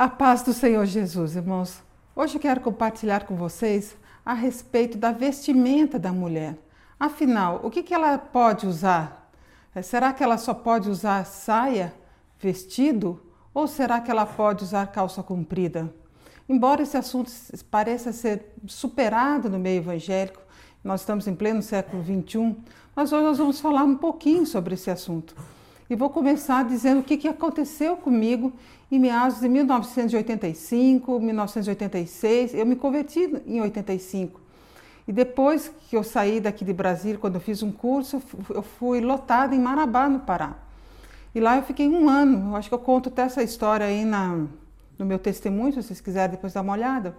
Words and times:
A 0.00 0.08
paz 0.08 0.42
do 0.42 0.54
Senhor 0.54 0.86
Jesus, 0.86 1.36
irmãos. 1.36 1.82
Hoje 2.16 2.36
eu 2.36 2.40
quero 2.40 2.62
compartilhar 2.62 3.26
com 3.26 3.36
vocês 3.36 3.94
a 4.24 4.32
respeito 4.32 4.96
da 4.96 5.12
vestimenta 5.12 5.98
da 5.98 6.10
mulher. 6.10 6.56
Afinal, 6.98 7.60
o 7.62 7.68
que, 7.68 7.92
ela 7.92 8.16
pode 8.16 8.66
usar? 8.66 9.30
É, 9.74 9.82
será 9.82 10.10
que 10.14 10.24
ela 10.24 10.38
só 10.38 10.54
pode 10.54 10.88
usar 10.88 11.26
saia, 11.26 11.92
vestido? 12.38 13.20
Ou 13.52 13.66
será 13.66 14.00
que 14.00 14.10
ela 14.10 14.24
pode 14.24 14.64
usar 14.64 14.86
calça 14.86 15.22
comprida? 15.22 15.94
Embora 16.48 16.80
esse 16.80 16.96
assunto 16.96 17.30
pareça 17.70 18.10
ser 18.10 18.54
superado 18.66 19.50
no 19.50 19.58
meio 19.58 19.82
evangélico, 19.82 20.40
nós 20.82 21.00
estamos 21.00 21.28
em 21.28 21.34
pleno 21.34 21.60
século 21.60 22.02
XXI, 22.02 22.56
mas 22.96 23.12
hoje 23.12 23.24
nós 23.24 23.36
vamos 23.36 23.60
falar 23.60 23.84
um 23.84 23.98
pouquinho 23.98 24.46
sobre 24.46 24.72
esse 24.72 24.90
assunto. 24.90 25.36
E 25.90 25.96
vou 25.96 26.08
começar 26.08 26.64
dizendo 26.64 27.00
o 27.00 27.02
que, 27.02 27.16
que 27.16 27.26
aconteceu 27.26 27.96
comigo 27.96 28.52
em 28.92 28.98
meados 29.00 29.40
de 29.40 29.48
1985, 29.48 31.18
1986. 31.18 32.54
Eu 32.54 32.64
me 32.64 32.76
converti 32.76 33.42
em 33.44 33.60
85. 33.60 34.40
E 35.08 35.12
depois 35.12 35.68
que 35.88 35.96
eu 35.96 36.04
saí 36.04 36.38
daqui 36.38 36.64
de 36.64 36.72
Brasília, 36.72 37.18
quando 37.18 37.34
eu 37.34 37.40
fiz 37.40 37.60
um 37.64 37.72
curso, 37.72 38.22
eu 38.50 38.62
fui 38.62 39.00
lotada 39.00 39.52
em 39.52 39.58
Marabá, 39.58 40.08
no 40.08 40.20
Pará. 40.20 40.54
E 41.34 41.40
lá 41.40 41.56
eu 41.56 41.64
fiquei 41.64 41.88
um 41.88 42.08
ano. 42.08 42.50
Eu 42.50 42.56
acho 42.56 42.68
que 42.68 42.74
eu 42.74 42.78
conto 42.78 43.08
até 43.08 43.22
essa 43.22 43.42
história 43.42 43.84
aí 43.84 44.04
na, 44.04 44.46
no 44.96 45.04
meu 45.04 45.18
testemunho, 45.18 45.72
se 45.72 45.82
vocês 45.82 46.00
quiserem 46.00 46.36
depois 46.36 46.52
dar 46.52 46.60
uma 46.60 46.72
olhada. 46.72 47.16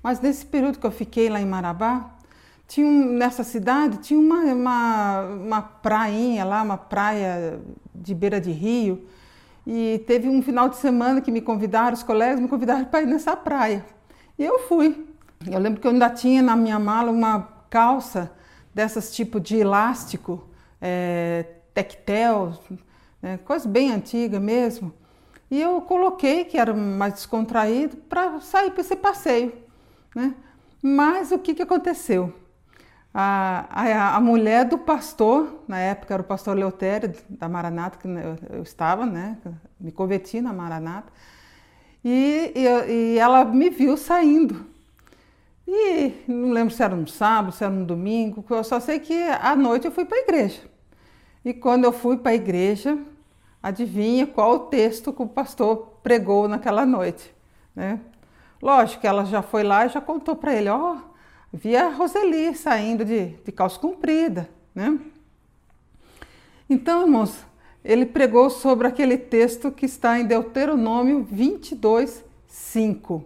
Mas 0.00 0.20
nesse 0.20 0.46
período 0.46 0.78
que 0.78 0.86
eu 0.86 0.92
fiquei 0.92 1.28
lá 1.28 1.40
em 1.40 1.46
Marabá, 1.46 2.08
tinha 2.72 2.90
nessa 2.90 3.44
cidade 3.44 3.98
tinha 3.98 4.18
uma, 4.18 4.40
uma, 4.44 5.20
uma 5.26 5.62
prainha 5.62 6.42
lá, 6.42 6.62
uma 6.62 6.78
praia 6.78 7.60
de 7.94 8.14
beira 8.14 8.40
de 8.40 8.50
rio. 8.50 9.06
E 9.66 10.02
teve 10.06 10.26
um 10.26 10.42
final 10.42 10.70
de 10.70 10.76
semana 10.76 11.20
que 11.20 11.30
me 11.30 11.42
convidaram, 11.42 11.92
os 11.92 12.02
colegas 12.02 12.40
me 12.40 12.48
convidaram 12.48 12.86
para 12.86 13.02
ir 13.02 13.06
nessa 13.06 13.36
praia. 13.36 13.84
E 14.38 14.44
eu 14.44 14.60
fui. 14.60 15.06
Eu 15.46 15.58
lembro 15.58 15.82
que 15.82 15.86
eu 15.86 15.90
ainda 15.90 16.08
tinha 16.08 16.40
na 16.40 16.56
minha 16.56 16.78
mala 16.78 17.10
uma 17.10 17.46
calça 17.68 18.32
dessas 18.74 19.14
tipo 19.14 19.38
de 19.38 19.58
elástico, 19.58 20.48
é, 20.80 21.44
tectel, 21.74 22.58
né, 23.20 23.38
coisa 23.44 23.68
bem 23.68 23.92
antiga 23.92 24.40
mesmo. 24.40 24.94
E 25.50 25.60
eu 25.60 25.82
coloquei, 25.82 26.46
que 26.46 26.56
era 26.56 26.72
mais 26.72 27.12
descontraído, 27.12 27.98
para 27.98 28.40
sair 28.40 28.70
para 28.70 28.80
esse 28.80 28.96
passeio. 28.96 29.52
Né? 30.14 30.34
Mas 30.82 31.32
o 31.32 31.38
que, 31.38 31.54
que 31.54 31.62
aconteceu? 31.62 32.32
A, 33.14 33.66
a, 33.70 34.16
a, 34.16 34.20
mulher 34.20 34.64
do 34.64 34.78
pastor, 34.78 35.64
na 35.68 35.78
época 35.78 36.14
era 36.14 36.22
o 36.22 36.24
pastor 36.24 36.56
Leotério 36.56 37.14
da 37.28 37.46
Maranata, 37.46 37.98
que 37.98 38.08
eu, 38.08 38.38
eu 38.50 38.62
estava, 38.62 39.04
né? 39.04 39.36
Me 39.78 39.92
converti 39.92 40.40
na 40.40 40.52
Maranata. 40.52 41.12
E, 42.02 42.52
e, 42.54 42.90
e, 42.90 43.18
ela 43.18 43.44
me 43.44 43.68
viu 43.68 43.98
saindo. 43.98 44.64
E 45.68 46.24
não 46.26 46.52
lembro 46.52 46.74
se 46.74 46.82
era 46.82 46.94
um 46.94 47.06
sábado, 47.06 47.52
se 47.52 47.62
era 47.62 47.72
um 47.72 47.84
domingo, 47.84 48.44
eu 48.48 48.64
só 48.64 48.80
sei 48.80 48.98
que 48.98 49.14
à 49.14 49.54
noite 49.54 49.86
eu 49.86 49.92
fui 49.92 50.04
para 50.04 50.16
a 50.16 50.20
igreja. 50.22 50.60
E 51.44 51.52
quando 51.52 51.84
eu 51.84 51.92
fui 51.92 52.16
para 52.16 52.32
a 52.32 52.34
igreja, 52.34 52.98
adivinha 53.62 54.26
qual 54.26 54.54
o 54.54 54.58
texto 54.60 55.12
que 55.12 55.22
o 55.22 55.26
pastor 55.26 55.98
pregou 56.02 56.48
naquela 56.48 56.86
noite, 56.86 57.34
né? 57.74 58.00
Lógico 58.60 59.02
que 59.02 59.06
ela 59.06 59.24
já 59.24 59.42
foi 59.42 59.62
lá 59.62 59.86
e 59.86 59.88
já 59.90 60.00
contou 60.00 60.36
para 60.36 60.54
ele, 60.54 60.68
ó, 60.68 60.94
oh, 60.94 61.11
via 61.52 61.90
Roseli 61.90 62.54
saindo 62.56 63.04
de, 63.04 63.26
de 63.44 63.52
calça 63.52 63.78
comprida, 63.78 64.48
né? 64.74 64.98
Então, 66.68 67.02
irmãos, 67.02 67.44
ele 67.84 68.06
pregou 68.06 68.48
sobre 68.48 68.86
aquele 68.86 69.18
texto 69.18 69.70
que 69.70 69.84
está 69.84 70.18
em 70.18 70.24
Deuteronômio 70.24 71.26
22, 71.30 72.24
5. 72.46 73.24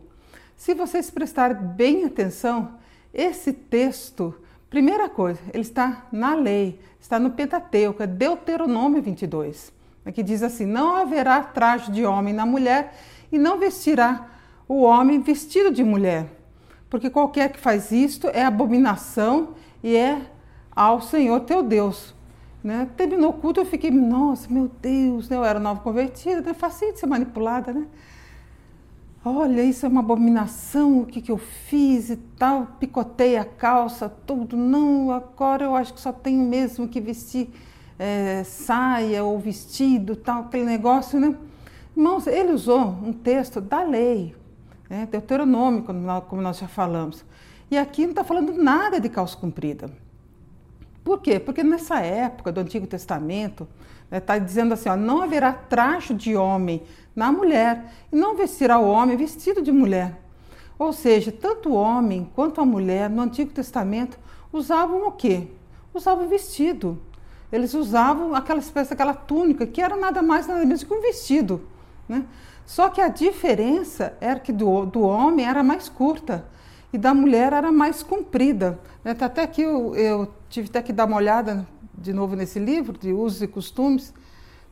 Se 0.56 0.75
vocês 0.75 1.11
prestarem 1.11 1.56
bem 1.56 2.05
atenção, 2.05 2.75
esse 3.15 3.53
texto, 3.53 4.34
primeira 4.69 5.09
coisa, 5.09 5.41
ele 5.53 5.62
está 5.62 6.06
na 6.11 6.34
lei, 6.34 6.81
está 7.00 7.21
no 7.21 7.31
Pentateuco, 7.31 8.03
é 8.03 8.06
Deuteronômio 8.06 9.00
22, 9.00 9.73
que 10.12 10.23
diz 10.23 10.43
assim: 10.43 10.67
Não 10.67 10.97
haverá 10.97 11.41
traje 11.43 11.93
de 11.93 12.05
homem 12.05 12.34
na 12.34 12.47
mulher 12.47 12.97
e 13.31 13.39
não 13.39 13.59
vestirá 13.59 14.29
o 14.67 14.83
homem 14.83 15.21
vestido 15.21 15.71
de 15.71 15.84
mulher 15.84 16.27
porque 16.89 17.11
qualquer 17.11 17.51
que 17.51 17.59
faz 17.59 17.91
isto 17.93 18.29
é 18.29 18.45
abominação 18.45 19.51
e 19.83 19.97
é 19.97 20.21
ao 20.75 21.01
Senhor 21.01 21.41
teu 21.41 21.63
Deus. 21.63 22.15
Né? 22.63 22.89
Terminou 22.97 23.31
o 23.31 23.33
culto, 23.33 23.61
eu 23.61 23.67
fiquei, 23.67 23.91
nossa, 23.91 24.53
meu 24.53 24.71
Deus, 24.83 25.29
né? 25.29 25.37
eu 25.37 25.45
era 25.45 25.61
nova 25.61 25.81
convertida, 25.81 26.41
né? 26.41 26.53
fácil 26.53 26.93
de 26.93 26.99
ser 26.99 27.07
manipulada, 27.07 27.73
né? 27.73 27.87
Olha, 29.25 29.63
isso 29.63 29.85
é 29.85 29.89
uma 29.89 30.01
abominação, 30.01 31.01
o 31.01 31.07
que, 31.07 31.21
que 31.21 31.33
eu 31.33 31.37
fiz 31.37 32.11
e 32.11 32.17
tal, 32.17 32.69
picotei 32.79 33.37
a 33.37 33.45
calça, 33.45 34.09
tudo. 34.09 34.57
Não, 34.57 35.11
agora 35.11 35.65
eu 35.65 35.75
acho 35.75 35.95
que 35.95 36.01
só 36.01 36.13
tenho 36.13 36.49
mesmo 36.49 36.87
que 36.87 37.01
vestir 37.01 37.49
é, 37.99 38.45
saia 38.45 39.25
ou 39.25 39.39
vestido, 39.39 40.15
tal, 40.15 40.43
aquele 40.43 40.65
negócio, 40.65 41.19
né? 41.19 41.35
Irmãos, 41.97 42.27
ele 42.27 42.53
usou 42.53 42.89
um 43.03 43.13
texto 43.13 43.61
da 43.61 43.83
lei, 43.83 44.35
né? 44.89 45.09
Deuteronômio, 45.11 45.83
como 45.83 46.43
nós 46.43 46.59
já 46.59 46.69
falamos. 46.69 47.25
E 47.71 47.77
aqui 47.77 48.03
não 48.03 48.11
está 48.11 48.25
falando 48.25 48.53
nada 48.53 49.01
de 49.01 49.09
calça 49.09 49.37
comprida. 49.37 49.91
Por 51.03 51.21
quê? 51.21 51.39
Porque 51.39 51.63
nessa 51.63 52.01
época 52.01 52.51
do 52.51 52.61
Antigo 52.61 52.87
Testamento, 52.87 53.69
está 54.11 54.35
né, 54.35 54.41
dizendo 54.41 54.75
assim: 54.75 54.89
ó, 54.89 54.97
não 54.97 55.23
haverá 55.23 55.53
traje 55.53 56.15
de 56.15 56.37
homem 56.37 56.83
na 57.15 57.33
mulher, 57.33 57.93
e 58.13 58.17
não 58.17 58.37
vestirá 58.37 58.79
o 58.79 58.89
homem 58.89 59.17
vestido 59.17 59.63
de 59.63 59.73
mulher. 59.73 60.21
Ou 60.79 60.93
seja, 60.93 61.33
tanto 61.33 61.71
o 61.71 61.75
homem 61.75 62.31
quanto 62.35 62.61
a 62.61 62.65
mulher 62.65 63.09
no 63.09 63.23
Antigo 63.23 63.51
Testamento 63.51 64.19
usavam 64.53 65.07
o 65.07 65.13
quê? 65.13 65.49
Usavam 65.95 66.29
vestido. 66.29 67.01
Eles 67.51 67.73
usavam 67.73 68.35
aquela 68.35 68.59
espécie, 68.59 68.93
aquela 68.93 69.15
túnica, 69.15 69.67
que 69.67 69.81
era 69.81 69.97
nada 69.97 70.21
mais 70.21 70.47
nada 70.47 70.61
menos 70.61 70.83
que 70.83 70.93
um 70.93 71.01
vestido. 71.01 71.63
Né? 72.09 72.25
Só 72.66 72.91
que 72.91 73.00
a 73.00 73.09
diferença 73.09 74.15
era 74.21 74.41
que 74.41 74.53
do, 74.53 74.84
do 74.84 75.03
homem 75.03 75.47
era 75.47 75.62
mais 75.62 75.88
curta 75.88 76.44
e 76.93 76.99
da 76.99 77.15
mulher 77.15 77.53
era 77.53 77.71
mais 77.71 78.03
comprida. 78.03 78.78
Né? 79.04 79.15
Tá 79.15 79.27
até 79.27 79.43
aqui 79.43 79.62
eu, 79.62 79.94
eu 79.94 80.34
tive 80.50 80.69
até 80.69 80.82
que 80.82 80.93
dar 80.93 81.06
uma 81.06 81.16
olhada 81.16 81.66
de 81.97 82.12
novo 82.12 82.37
nesse 82.37 82.59
livro 82.59 82.99
de 82.99 83.12
usos 83.12 83.41
e 83.41 83.47
costumes 83.47 84.12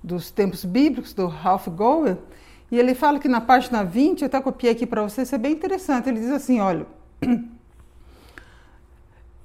dos 0.03 0.31
tempos 0.31 0.65
bíblicos 0.65 1.15
do 1.15 1.27
Ralph 1.27 1.69
Gower, 1.69 2.19
e 2.71 2.79
ele 2.79 2.95
fala 2.95 3.19
que 3.19 3.29
na 3.29 3.41
página 3.41 3.85
20, 3.85 4.23
eu 4.23 4.27
até 4.27 4.41
copiei 4.41 4.73
aqui 4.73 4.87
para 4.87 5.03
vocês, 5.03 5.33
é 5.33 5.39
bem 5.39 5.53
interessante. 5.53 6.09
Ele 6.09 6.21
diz 6.21 6.31
assim: 6.31 6.61
olha, 6.61 6.87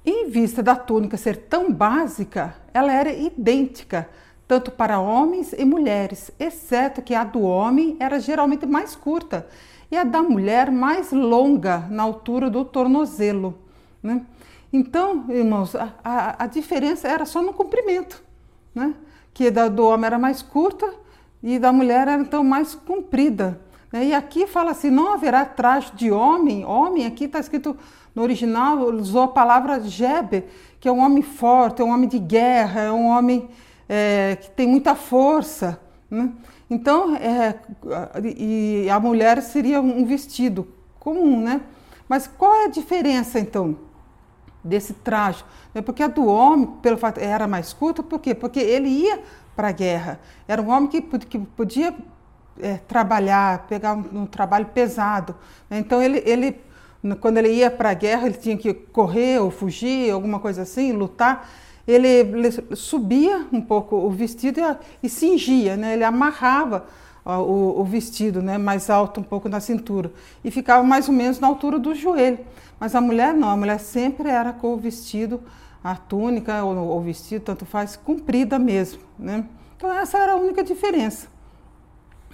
em 0.04 0.28
vista 0.28 0.62
da 0.62 0.74
túnica 0.74 1.16
ser 1.16 1.36
tão 1.36 1.72
básica, 1.72 2.54
ela 2.74 2.92
era 2.92 3.12
idêntica 3.12 4.08
tanto 4.50 4.72
para 4.72 4.98
homens 4.98 5.52
e 5.56 5.64
mulheres, 5.64 6.32
exceto 6.36 7.00
que 7.00 7.14
a 7.14 7.22
do 7.22 7.40
homem 7.40 7.96
era 8.00 8.18
geralmente 8.18 8.66
mais 8.66 8.96
curta 8.96 9.46
e 9.88 9.96
a 9.96 10.02
da 10.02 10.24
mulher 10.24 10.72
mais 10.72 11.12
longa, 11.12 11.86
na 11.88 12.02
altura 12.02 12.50
do 12.50 12.64
tornozelo. 12.64 13.56
Né? 14.02 14.22
Então, 14.72 15.26
irmãos, 15.28 15.76
a, 15.76 15.94
a, 16.02 16.42
a, 16.42 16.46
diferença 16.48 17.06
era 17.06 17.24
só 17.24 17.40
no 17.40 17.52
comprimento, 17.52 18.20
né? 18.74 18.92
que 19.32 19.52
da, 19.52 19.68
do 19.68 19.86
homem 19.86 20.06
era 20.06 20.18
mais 20.18 20.42
curta 20.42 20.94
e 21.40 21.56
da 21.56 21.72
mulher 21.72 22.08
era 22.08 22.20
então 22.20 22.42
mais 22.42 22.74
comprida. 22.74 23.60
Né? 23.92 24.06
E 24.06 24.12
aqui 24.12 24.48
fala 24.48 24.72
assim: 24.72 24.90
não 24.90 25.12
haverá 25.12 25.44
traje 25.44 25.92
de 25.94 26.10
homem. 26.10 26.64
Homem, 26.64 27.06
aqui 27.06 27.26
está 27.26 27.38
escrito 27.38 27.76
no 28.16 28.22
original, 28.22 28.78
usou 28.96 29.22
a 29.22 29.28
palavra 29.28 29.80
jebe, 29.80 30.42
que 30.80 30.88
é 30.88 30.92
um 30.92 30.98
homem 30.98 31.22
forte, 31.22 31.82
é 31.82 31.84
um 31.84 31.90
homem 31.90 32.08
de 32.08 32.18
guerra, 32.18 32.80
é 32.80 32.90
um 32.90 33.06
homem 33.06 33.48
é, 33.92 34.36
que 34.36 34.48
tem 34.52 34.68
muita 34.68 34.94
força. 34.94 35.80
Né? 36.08 36.30
Então, 36.70 37.16
é, 37.16 37.58
e 38.24 38.88
a 38.88 39.00
mulher 39.00 39.42
seria 39.42 39.80
um 39.80 40.04
vestido 40.04 40.68
comum, 41.00 41.42
né? 41.42 41.60
Mas 42.08 42.28
qual 42.28 42.54
é 42.54 42.64
a 42.66 42.68
diferença, 42.68 43.40
então, 43.40 43.76
desse 44.62 44.94
traje? 44.94 45.44
É 45.74 45.82
porque 45.82 46.04
a 46.04 46.06
do 46.06 46.24
homem, 46.24 46.66
pelo 46.80 46.96
fato, 46.96 47.18
era 47.18 47.48
mais 47.48 47.72
curta, 47.72 48.00
por 48.00 48.20
quê? 48.20 48.32
Porque 48.32 48.60
ele 48.60 48.88
ia 48.88 49.20
para 49.56 49.68
a 49.68 49.72
guerra. 49.72 50.20
Era 50.46 50.62
um 50.62 50.70
homem 50.70 50.88
que, 50.88 51.00
que 51.02 51.38
podia 51.40 51.92
é, 52.60 52.76
trabalhar, 52.76 53.66
pegar 53.66 53.94
um, 53.94 54.22
um 54.22 54.26
trabalho 54.26 54.66
pesado. 54.66 55.34
Né? 55.68 55.78
Então, 55.80 56.00
ele, 56.00 56.22
ele, 56.24 56.60
quando 57.20 57.38
ele 57.38 57.48
ia 57.48 57.70
para 57.72 57.90
a 57.90 57.94
guerra, 57.94 58.26
ele 58.26 58.38
tinha 58.38 58.56
que 58.56 58.72
correr 58.72 59.40
ou 59.40 59.50
fugir, 59.50 60.12
alguma 60.12 60.38
coisa 60.38 60.62
assim, 60.62 60.92
lutar 60.92 61.48
ele, 61.86 62.08
ele 62.08 62.76
subia 62.76 63.46
um 63.52 63.60
pouco 63.60 63.96
o 63.96 64.10
vestido 64.10 64.60
e, 64.60 65.06
e 65.06 65.08
cingia, 65.08 65.76
né? 65.76 65.94
ele 65.94 66.04
amarrava 66.04 66.86
o, 67.24 67.80
o, 67.80 67.84
vestido 67.84 68.42
né? 68.42 68.58
mais 68.58 68.88
alto 68.90 69.20
um 69.20 69.22
pouco 69.22 69.48
na 69.48 69.60
cintura 69.60 70.12
e 70.42 70.50
ficava 70.50 70.82
mais 70.82 71.08
ou 71.08 71.14
menos 71.14 71.38
na 71.38 71.46
altura 71.46 71.78
do 71.78 71.94
joelho. 71.94 72.38
Mas 72.78 72.94
a 72.94 73.00
mulher 73.00 73.34
não, 73.34 73.50
a 73.50 73.56
mulher 73.56 73.78
sempre 73.78 74.28
era 74.28 74.52
com 74.52 74.74
o 74.74 74.76
vestido, 74.76 75.40
a 75.84 75.94
túnica 75.94 76.64
ou 76.64 76.98
o 76.98 77.00
vestido, 77.00 77.44
tanto 77.44 77.66
faz, 77.66 77.96
comprida 77.96 78.58
mesmo. 78.58 79.00
Né? 79.18 79.44
Então 79.76 79.92
essa 79.92 80.18
era 80.18 80.32
a 80.32 80.36
única 80.36 80.62
diferença. 80.64 81.28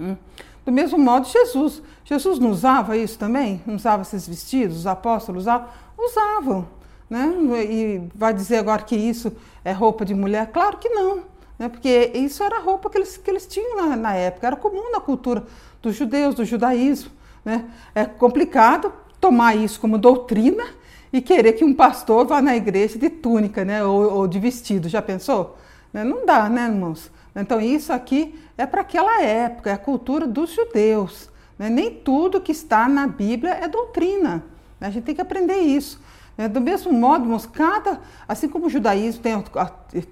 Hum. 0.01 0.17
Do 0.65 0.73
mesmo 0.73 0.99
modo, 0.99 1.29
Jesus. 1.29 1.81
Jesus 2.05 2.41
não 2.41 2.51
usava 2.51 2.97
isso 2.97 3.17
também? 3.17 3.63
Não 3.65 3.77
usava 3.77 4.03
esses 4.03 4.27
vestidos? 4.27 4.79
Os 4.79 4.87
apóstolos 4.87 5.45
usavam? 5.45 5.69
Usavam. 5.97 6.69
Né? 7.09 7.33
E 7.65 8.03
vai 8.15 8.35
dizer 8.35 8.59
agora 8.59 8.83
que 8.83 8.97
isso 8.97 9.33
é 9.65 9.73
roupa 9.73 10.05
de 10.05 10.15
mulher? 10.15 10.51
Claro 10.53 10.79
que 10.79 10.89
não. 10.89 11.23
Né? 11.59 11.69
Porque 11.69 12.11
isso 12.15 12.43
era 12.43 12.57
a 12.57 12.61
roupa 12.61 12.91
que 12.91 12.99
eles, 12.99 13.17
que 13.17 13.31
eles 13.31 13.47
tinham 13.47 13.77
na, 13.77 13.97
na 13.97 14.15
época, 14.15 14.47
era 14.47 14.57
comum 14.57 14.91
na 14.93 15.01
cultura 15.01 15.45
dos 15.81 15.95
judeus, 15.95 16.35
do 16.35 16.45
judaísmo. 16.45 17.11
Né? 17.45 17.65
É 17.95 18.05
complicado 18.05 18.93
tomar 19.21 19.55
isso 19.55 19.81
como 19.81 19.99
doutrina 19.99 20.65
e 21.13 21.21
querer 21.21 21.53
que 21.55 21.65
um 21.65 21.73
pastor 21.73 22.27
vá 22.27 22.43
na 22.43 22.57
igreja 22.57 22.99
de 22.99 23.09
túnica 23.09 23.65
né? 23.65 23.85
ou, 23.85 24.13
ou 24.13 24.29
de 24.29 24.39
vestido. 24.39 24.89
Já 24.89 25.01
pensou? 25.01 25.57
Né? 25.93 26.05
Não 26.05 26.27
dá, 26.27 26.49
né, 26.49 26.65
irmãos? 26.65 27.11
Então, 27.35 27.61
isso 27.61 27.93
aqui 27.93 28.35
é 28.57 28.65
para 28.67 28.81
aquela 28.81 29.23
época, 29.23 29.71
é 29.71 29.75
a 29.75 29.79
cultura 29.79 30.27
dos 30.27 30.51
judeus. 30.51 31.31
Né? 31.59 31.69
Nem 31.69 31.91
tudo 31.91 32.41
que 32.41 32.53
está 32.53 32.89
na 32.89 33.07
Bíblia 33.07 33.53
é 33.55 33.69
doutrina. 33.69 34.43
A 34.81 34.91
gente 34.91 35.05
tem 35.05 35.15
que 35.15 35.21
aprender 35.21 35.59
isso. 35.59 36.01
Né? 36.37 36.49
Do 36.49 36.61
mesmo 36.61 36.93
modo, 36.93 37.25
irmãos, 37.25 37.47
cada, 37.47 38.01
assim 38.29 38.49
como 38.49 38.67
o 38.67 38.71
judaísmo 38.71 39.23
tem, 39.23 39.45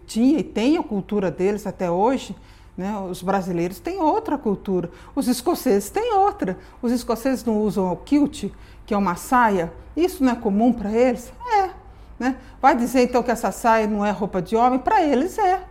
tinha 0.06 0.38
e 0.38 0.43
tem 0.43 0.76
a 0.79 0.82
cultura 0.82 1.31
deles 1.31 1.67
até 1.67 1.91
hoje, 1.91 2.35
né? 2.76 2.97
os 2.99 3.23
brasileiros 3.23 3.79
têm 3.79 4.00
outra 4.00 4.37
cultura, 4.38 4.91
os 5.15 5.29
escoceses 5.29 5.91
têm 5.91 6.15
outra. 6.15 6.59
Os 6.82 6.91
escoceses 6.91 7.44
não 7.44 7.61
usam 7.61 7.93
o 7.93 7.97
kilt, 7.97 8.50
que 8.87 8.94
é 8.94 8.97
uma 8.97 9.15
saia, 9.15 9.73
isso 9.97 10.25
não 10.25 10.32
é 10.32 10.37
comum 10.37 10.73
para 10.73 10.91
eles? 10.91 11.32
É. 11.62 11.71
Né? 12.19 12.37
Vai 12.61 12.77
dizer 12.77 13.03
então 13.03 13.23
que 13.23 13.31
essa 13.31 13.53
saia 13.53 13.87
não 13.87 14.05
é 14.05 14.11
roupa 14.11 14.41
de 14.41 14.56
homem? 14.56 14.79
Para 14.79 15.03
eles 15.03 15.38
é. 15.38 15.62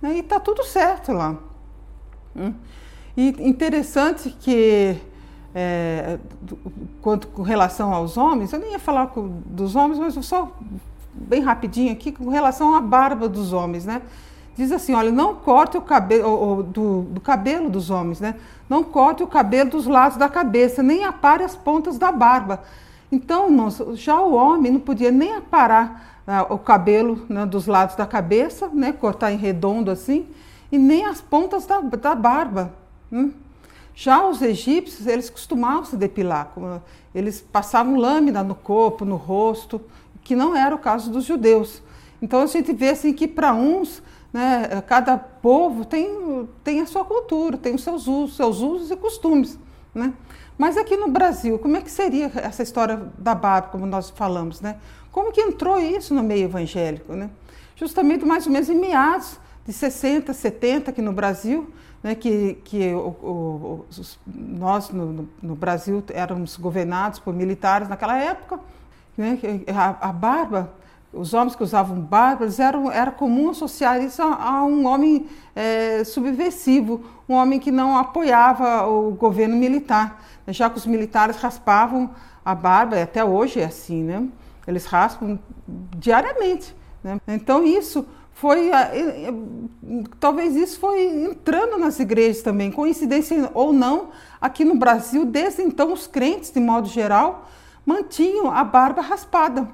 Né? 0.00 0.16
E 0.16 0.20
está 0.20 0.38
tudo 0.38 0.64
certo 0.64 1.12
lá. 1.12 1.36
Hum? 2.34 2.54
E 3.16 3.28
interessante 3.40 4.30
que 4.40 4.96
é, 5.58 6.18
quanto 7.00 7.28
com 7.28 7.40
relação 7.40 7.94
aos 7.94 8.18
homens, 8.18 8.52
eu 8.52 8.58
nem 8.58 8.72
ia 8.72 8.78
falar 8.78 9.06
com, 9.06 9.40
dos 9.46 9.74
homens, 9.74 9.98
mas 9.98 10.26
só 10.26 10.52
bem 11.14 11.40
rapidinho 11.40 11.90
aqui, 11.90 12.12
com 12.12 12.28
relação 12.28 12.74
à 12.74 12.80
barba 12.82 13.26
dos 13.26 13.54
homens, 13.54 13.86
né? 13.86 14.02
Diz 14.54 14.70
assim, 14.70 14.92
olha, 14.92 15.10
não 15.10 15.34
corte 15.34 15.78
o 15.78 15.80
cabelo 15.80 16.62
do, 16.62 17.02
do, 17.04 17.20
cabelo 17.22 17.70
dos 17.70 17.88
homens, 17.88 18.20
né? 18.20 18.34
Não 18.68 18.84
corte 18.84 19.22
o 19.22 19.26
cabelo 19.26 19.70
dos 19.70 19.86
lados 19.86 20.18
da 20.18 20.28
cabeça, 20.28 20.82
nem 20.82 21.04
apare 21.06 21.42
as 21.42 21.56
pontas 21.56 21.96
da 21.96 22.12
barba. 22.12 22.62
Então, 23.10 23.46
irmãos, 23.46 23.80
já 23.94 24.20
o 24.20 24.34
homem 24.34 24.72
não 24.72 24.80
podia 24.80 25.10
nem 25.10 25.36
aparar 25.36 26.20
ah, 26.26 26.46
o 26.50 26.58
cabelo 26.58 27.24
né, 27.30 27.46
dos 27.46 27.66
lados 27.66 27.96
da 27.96 28.04
cabeça, 28.04 28.68
né? 28.74 28.92
Cortar 28.92 29.32
em 29.32 29.38
redondo 29.38 29.90
assim, 29.90 30.26
e 30.70 30.76
nem 30.76 31.06
as 31.06 31.22
pontas 31.22 31.64
da, 31.64 31.80
da 31.80 32.14
barba. 32.14 32.74
Hum? 33.10 33.32
Já 33.98 34.28
os 34.28 34.42
egípcios, 34.42 35.06
eles 35.06 35.30
costumavam 35.30 35.86
se 35.86 35.96
depilar, 35.96 36.52
eles 37.14 37.40
passavam 37.40 37.96
lâmina 37.96 38.44
no 38.44 38.54
corpo, 38.54 39.06
no 39.06 39.16
rosto, 39.16 39.80
que 40.22 40.36
não 40.36 40.54
era 40.54 40.74
o 40.74 40.78
caso 40.78 41.10
dos 41.10 41.24
judeus. 41.24 41.82
Então 42.20 42.42
a 42.42 42.46
gente 42.46 42.74
vê 42.74 42.90
assim 42.90 43.14
que 43.14 43.26
para 43.26 43.54
uns, 43.54 44.02
né, 44.30 44.82
cada 44.86 45.16
povo 45.16 45.86
tem, 45.86 46.46
tem 46.62 46.82
a 46.82 46.86
sua 46.86 47.06
cultura, 47.06 47.56
tem 47.56 47.74
os 47.74 47.82
seus 47.82 48.06
usos, 48.06 48.36
seus 48.36 48.60
usos 48.60 48.90
e 48.90 48.96
costumes. 48.96 49.58
Né? 49.94 50.12
Mas 50.58 50.76
aqui 50.76 50.94
no 50.94 51.08
Brasil, 51.08 51.58
como 51.58 51.78
é 51.78 51.80
que 51.80 51.90
seria 51.90 52.30
essa 52.34 52.62
história 52.62 53.10
da 53.16 53.34
barba, 53.34 53.68
como 53.68 53.86
nós 53.86 54.10
falamos? 54.10 54.60
Né? 54.60 54.76
Como 55.10 55.32
que 55.32 55.40
entrou 55.40 55.80
isso 55.80 56.12
no 56.12 56.22
meio 56.22 56.44
evangélico? 56.44 57.14
Né? 57.14 57.30
Justamente 57.74 58.26
mais 58.26 58.46
ou 58.46 58.52
menos 58.52 58.68
em 58.68 58.74
meados 58.74 59.38
de 59.66 59.72
60, 59.72 60.34
70 60.34 60.90
aqui 60.90 61.00
no 61.00 61.14
Brasil, 61.14 61.72
né, 62.06 62.14
que, 62.14 62.54
que 62.62 62.94
o, 62.94 63.08
o, 63.20 63.86
os, 63.90 64.16
nós 64.32 64.90
no, 64.90 65.28
no, 65.42 65.56
Brasil 65.56 66.04
éramos 66.14 66.56
governados 66.56 67.18
por 67.18 67.34
militares 67.34 67.88
naquela 67.88 68.16
época, 68.16 68.60
né, 69.18 69.36
a, 69.74 70.10
a, 70.10 70.12
barba, 70.12 70.72
os 71.12 71.34
homens 71.34 71.56
que 71.56 71.64
usavam 71.64 71.98
barba, 71.98 72.44
eles 72.44 72.60
eram, 72.60 72.92
era 72.92 73.10
comum 73.10 73.50
associar 73.50 74.00
isso 74.00 74.22
a, 74.22 74.40
a 74.40 74.64
um 74.64 74.86
homem 74.86 75.26
é, 75.52 76.04
subversivo, 76.04 77.04
um 77.28 77.34
homem 77.34 77.58
que 77.58 77.72
não 77.72 77.98
apoiava 77.98 78.86
o 78.86 79.10
governo 79.10 79.56
militar, 79.56 80.22
já 80.46 80.70
que 80.70 80.78
os 80.78 80.86
militares 80.86 81.38
raspavam 81.38 82.10
a 82.44 82.54
barba, 82.54 82.98
e 82.98 83.02
até 83.02 83.24
hoje 83.24 83.58
é 83.58 83.64
assim, 83.64 84.04
né? 84.04 84.28
eles 84.64 84.86
raspam 84.86 85.40
diariamente. 85.96 86.72
Né? 87.02 87.20
Então 87.26 87.66
isso 87.66 88.06
foi 88.36 88.70
talvez 90.20 90.54
isso 90.54 90.78
foi 90.78 91.06
entrando 91.24 91.78
nas 91.78 91.98
igrejas 91.98 92.42
também, 92.42 92.70
coincidência 92.70 93.50
ou 93.54 93.72
não, 93.72 94.10
aqui 94.38 94.62
no 94.62 94.74
Brasil, 94.74 95.24
desde 95.24 95.62
então 95.62 95.90
os 95.90 96.06
crentes, 96.06 96.50
de 96.50 96.60
modo 96.60 96.86
geral, 96.86 97.48
mantinham 97.84 98.50
a 98.50 98.62
barba 98.62 99.00
raspada. 99.00 99.66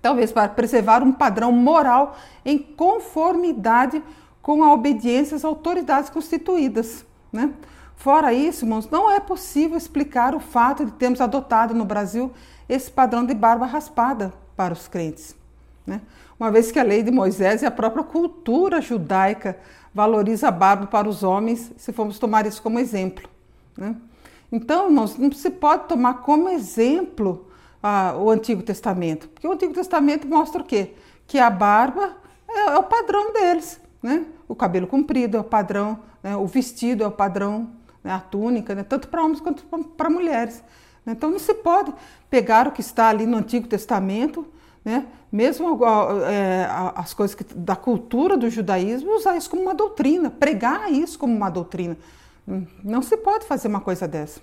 Talvez 0.00 0.30
para 0.30 0.48
preservar 0.48 1.02
um 1.02 1.10
padrão 1.10 1.50
moral 1.50 2.16
em 2.44 2.56
conformidade 2.56 4.00
com 4.40 4.62
a 4.62 4.72
obediência 4.72 5.36
às 5.36 5.44
autoridades 5.44 6.08
constituídas. 6.08 7.04
Né? 7.32 7.52
Fora 7.96 8.32
isso, 8.32 8.64
irmãos, 8.64 8.88
não 8.88 9.10
é 9.10 9.18
possível 9.18 9.76
explicar 9.76 10.36
o 10.36 10.40
fato 10.40 10.84
de 10.84 10.92
termos 10.92 11.20
adotado 11.20 11.74
no 11.74 11.84
Brasil 11.84 12.32
esse 12.68 12.88
padrão 12.88 13.26
de 13.26 13.34
barba 13.34 13.66
raspada 13.66 14.32
para 14.56 14.72
os 14.72 14.86
crentes. 14.86 15.34
Né? 15.84 16.00
Uma 16.42 16.50
vez 16.50 16.72
que 16.72 16.78
a 16.80 16.82
lei 16.82 17.04
de 17.04 17.10
Moisés 17.12 17.62
e 17.62 17.66
a 17.66 17.70
própria 17.70 18.02
cultura 18.02 18.80
judaica 18.80 19.56
valoriza 19.94 20.48
a 20.48 20.50
barba 20.50 20.88
para 20.88 21.08
os 21.08 21.22
homens, 21.22 21.70
se 21.76 21.92
formos 21.92 22.18
tomar 22.18 22.44
isso 22.46 22.60
como 22.60 22.80
exemplo. 22.80 23.28
Né? 23.76 23.94
Então, 24.50 24.90
não 24.90 25.06
se 25.06 25.50
pode 25.50 25.86
tomar 25.86 26.14
como 26.14 26.48
exemplo 26.48 27.46
ah, 27.80 28.16
o 28.18 28.28
Antigo 28.28 28.60
Testamento, 28.60 29.28
porque 29.28 29.46
o 29.46 29.52
Antigo 29.52 29.72
Testamento 29.72 30.26
mostra 30.26 30.60
o 30.60 30.64
quê? 30.64 30.94
Que 31.28 31.38
a 31.38 31.48
barba 31.48 32.16
é, 32.48 32.70
é 32.70 32.76
o 32.76 32.82
padrão 32.82 33.32
deles, 33.32 33.80
né? 34.02 34.26
o 34.48 34.56
cabelo 34.56 34.88
comprido 34.88 35.36
é 35.36 35.40
o 35.40 35.44
padrão, 35.44 36.00
né? 36.24 36.34
o 36.34 36.46
vestido 36.48 37.04
é 37.04 37.06
o 37.06 37.12
padrão, 37.12 37.70
né? 38.02 38.10
a 38.14 38.18
túnica, 38.18 38.74
né? 38.74 38.82
tanto 38.82 39.06
para 39.06 39.22
homens 39.22 39.40
quanto 39.40 39.64
para 39.64 40.10
mulheres. 40.10 40.60
Então, 41.06 41.30
não 41.30 41.38
se 41.38 41.54
pode 41.54 41.94
pegar 42.28 42.66
o 42.66 42.72
que 42.72 42.80
está 42.80 43.10
ali 43.10 43.26
no 43.26 43.36
Antigo 43.36 43.68
Testamento 43.68 44.44
né? 44.84 45.06
mesmo 45.30 45.80
é, 46.26 46.68
as 46.94 47.14
coisas 47.14 47.34
que, 47.34 47.44
da 47.54 47.74
cultura 47.74 48.36
do 48.36 48.50
judaísmo, 48.50 49.16
usar 49.16 49.36
isso 49.36 49.48
como 49.48 49.62
uma 49.62 49.74
doutrina, 49.74 50.30
pregar 50.30 50.92
isso 50.92 51.18
como 51.18 51.34
uma 51.34 51.50
doutrina. 51.50 51.96
Não 52.84 53.00
se 53.00 53.16
pode 53.16 53.46
fazer 53.46 53.68
uma 53.68 53.80
coisa 53.80 54.06
dessa. 54.06 54.40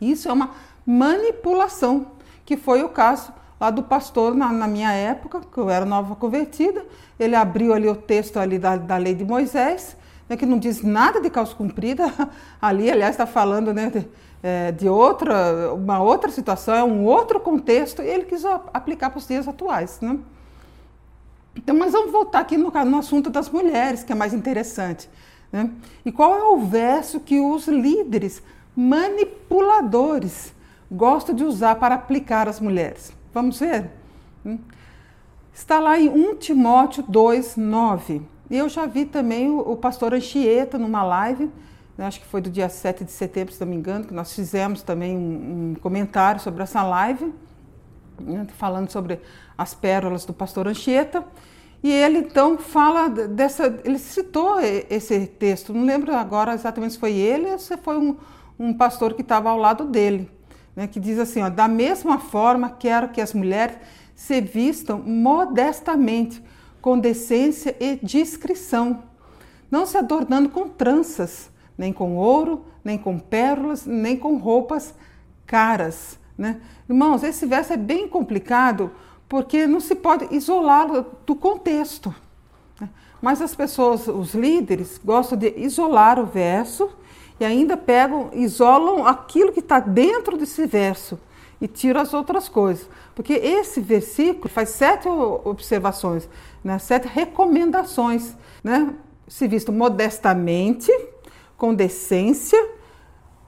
Isso 0.00 0.28
é 0.28 0.32
uma 0.32 0.50
manipulação, 0.84 2.08
que 2.44 2.56
foi 2.56 2.82
o 2.82 2.88
caso 2.90 3.32
lá 3.58 3.70
do 3.70 3.82
pastor 3.82 4.34
na, 4.34 4.52
na 4.52 4.66
minha 4.66 4.92
época, 4.92 5.40
que 5.40 5.58
eu 5.58 5.70
era 5.70 5.86
nova 5.86 6.14
convertida. 6.14 6.84
Ele 7.18 7.34
abriu 7.34 7.72
ali 7.72 7.88
o 7.88 7.94
texto 7.94 8.38
ali 8.38 8.58
da, 8.58 8.76
da 8.76 8.96
lei 8.96 9.14
de 9.14 9.24
Moisés, 9.24 9.96
né, 10.28 10.36
que 10.36 10.46
não 10.46 10.58
diz 10.58 10.82
nada 10.82 11.20
de 11.20 11.30
calça 11.30 11.54
comprida. 11.54 12.12
Ali, 12.60 12.90
aliás, 12.90 13.12
está 13.12 13.26
falando 13.26 13.72
né, 13.72 13.90
de, 13.90 14.08
é, 14.42 14.72
de 14.72 14.88
outra, 14.88 15.72
uma 15.74 16.02
outra 16.02 16.30
situação, 16.30 16.74
é 16.74 16.84
um 16.84 17.04
outro 17.04 17.40
contexto, 17.40 18.02
e 18.02 18.06
ele 18.06 18.24
quis 18.24 18.44
aplicar 18.44 19.10
para 19.10 19.18
os 19.18 19.26
dias 19.26 19.46
atuais. 19.46 19.98
Né? 20.00 20.18
Então, 21.56 21.76
mas 21.76 21.92
vamos 21.92 22.12
voltar 22.12 22.40
aqui 22.40 22.56
no, 22.56 22.70
no 22.70 22.98
assunto 22.98 23.30
das 23.30 23.48
mulheres, 23.50 24.02
que 24.02 24.12
é 24.12 24.14
mais 24.14 24.34
interessante. 24.34 25.08
Né? 25.52 25.70
E 26.04 26.10
qual 26.10 26.36
é 26.36 26.42
o 26.42 26.58
verso 26.66 27.20
que 27.20 27.38
os 27.40 27.68
líderes 27.68 28.42
manipuladores 28.76 30.52
gostam 30.90 31.34
de 31.34 31.44
usar 31.44 31.76
para 31.76 31.94
aplicar 31.94 32.48
às 32.48 32.58
mulheres? 32.58 33.12
Vamos 33.32 33.58
ver? 33.58 33.90
Hum? 34.44 34.58
Está 35.52 35.78
lá 35.78 35.98
em 35.98 36.08
1 36.08 36.36
Timóteo 36.36 37.04
2, 37.06 37.56
9. 37.56 38.33
E 38.50 38.56
eu 38.56 38.68
já 38.68 38.86
vi 38.86 39.04
também 39.04 39.48
o, 39.48 39.60
o 39.60 39.76
pastor 39.76 40.14
Anchieta 40.14 40.78
numa 40.78 41.02
live 41.02 41.50
né, 41.96 42.06
acho 42.06 42.20
que 42.20 42.26
foi 42.26 42.40
do 42.40 42.50
dia 42.50 42.68
7 42.68 43.04
de 43.04 43.12
setembro, 43.12 43.54
se 43.54 43.60
não 43.60 43.68
me 43.68 43.76
engano, 43.76 44.04
que 44.04 44.14
nós 44.14 44.32
fizemos 44.34 44.82
também 44.82 45.16
um, 45.16 45.70
um 45.70 45.74
comentário 45.76 46.40
sobre 46.40 46.62
essa 46.62 46.82
live, 46.82 47.32
né, 48.20 48.46
falando 48.56 48.90
sobre 48.90 49.20
as 49.56 49.74
pérolas 49.74 50.24
do 50.24 50.32
pastor 50.32 50.66
Anchieta. 50.66 51.24
E 51.82 51.92
ele 51.92 52.18
então 52.18 52.56
fala 52.58 53.08
dessa, 53.08 53.78
ele 53.84 53.98
citou 53.98 54.58
esse 54.60 55.26
texto, 55.26 55.72
não 55.72 55.84
lembro 55.84 56.14
agora 56.14 56.54
exatamente 56.54 56.94
se 56.94 56.98
foi 56.98 57.12
ele 57.12 57.50
ou 57.50 57.58
se 57.58 57.76
foi 57.76 57.98
um, 57.98 58.16
um 58.58 58.72
pastor 58.72 59.14
que 59.14 59.20
estava 59.20 59.50
ao 59.50 59.58
lado 59.58 59.84
dele, 59.84 60.30
né, 60.74 60.86
que 60.86 60.98
diz 60.98 61.18
assim: 61.18 61.42
ó, 61.42 61.50
da 61.50 61.68
mesma 61.68 62.18
forma 62.18 62.70
quero 62.70 63.10
que 63.10 63.20
as 63.20 63.34
mulheres 63.34 63.76
se 64.16 64.40
vistam 64.40 64.98
modestamente, 64.98 66.42
com 66.84 66.98
decência 66.98 67.74
e 67.80 67.96
discrição, 68.02 69.04
não 69.70 69.86
se 69.86 69.96
adornando 69.96 70.50
com 70.50 70.68
tranças 70.68 71.50
nem 71.78 71.94
com 71.94 72.14
ouro, 72.18 72.66
nem 72.84 72.98
com 72.98 73.18
pérolas, 73.18 73.86
nem 73.86 74.18
com 74.18 74.36
roupas 74.36 74.94
caras. 75.46 76.18
Né? 76.36 76.60
Irmãos, 76.86 77.22
esse 77.22 77.46
verso 77.46 77.72
é 77.72 77.78
bem 77.78 78.06
complicado 78.06 78.90
porque 79.26 79.66
não 79.66 79.80
se 79.80 79.94
pode 79.94 80.28
isolá-lo 80.30 81.06
do 81.24 81.34
contexto. 81.34 82.14
Né? 82.78 82.90
Mas 83.22 83.40
as 83.40 83.54
pessoas, 83.54 84.06
os 84.06 84.34
líderes, 84.34 85.00
gostam 85.02 85.38
de 85.38 85.54
isolar 85.56 86.20
o 86.20 86.26
verso 86.26 86.90
e 87.40 87.46
ainda 87.46 87.78
pegam, 87.78 88.28
isolam 88.34 89.06
aquilo 89.06 89.52
que 89.52 89.60
está 89.60 89.80
dentro 89.80 90.36
desse 90.36 90.66
verso 90.66 91.18
e 91.60 91.68
tiram 91.68 92.00
as 92.00 92.12
outras 92.12 92.48
coisas. 92.48 92.88
Porque 93.14 93.32
esse 93.32 93.80
versículo 93.80 94.48
faz 94.48 94.70
sete 94.70 95.08
observações, 95.08 96.28
né? 96.62 96.78
sete 96.78 97.06
recomendações. 97.08 98.36
Né? 98.62 98.94
Se 99.28 99.48
visto 99.48 99.72
modestamente, 99.72 100.90
com 101.56 101.74
decência, 101.74 102.58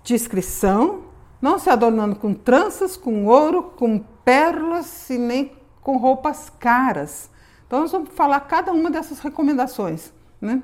discrição, 0.03 1.05
não 1.41 1.59
se 1.59 1.69
adornando 1.69 2.17
com 2.17 2.33
tranças, 2.33 2.97
com 2.97 3.27
ouro, 3.27 3.63
com 3.77 3.99
pérolas 4.25 5.11
e 5.11 5.19
nem 5.19 5.53
com 5.83 5.97
roupas 5.97 6.51
caras. 6.59 7.31
Então, 7.67 7.81
nós 7.81 7.93
vamos 7.93 8.11
falar 8.11 8.41
cada 8.41 8.73
uma 8.73 8.91
dessas 8.91 9.19
recomendações. 9.19 10.13
Né? 10.41 10.63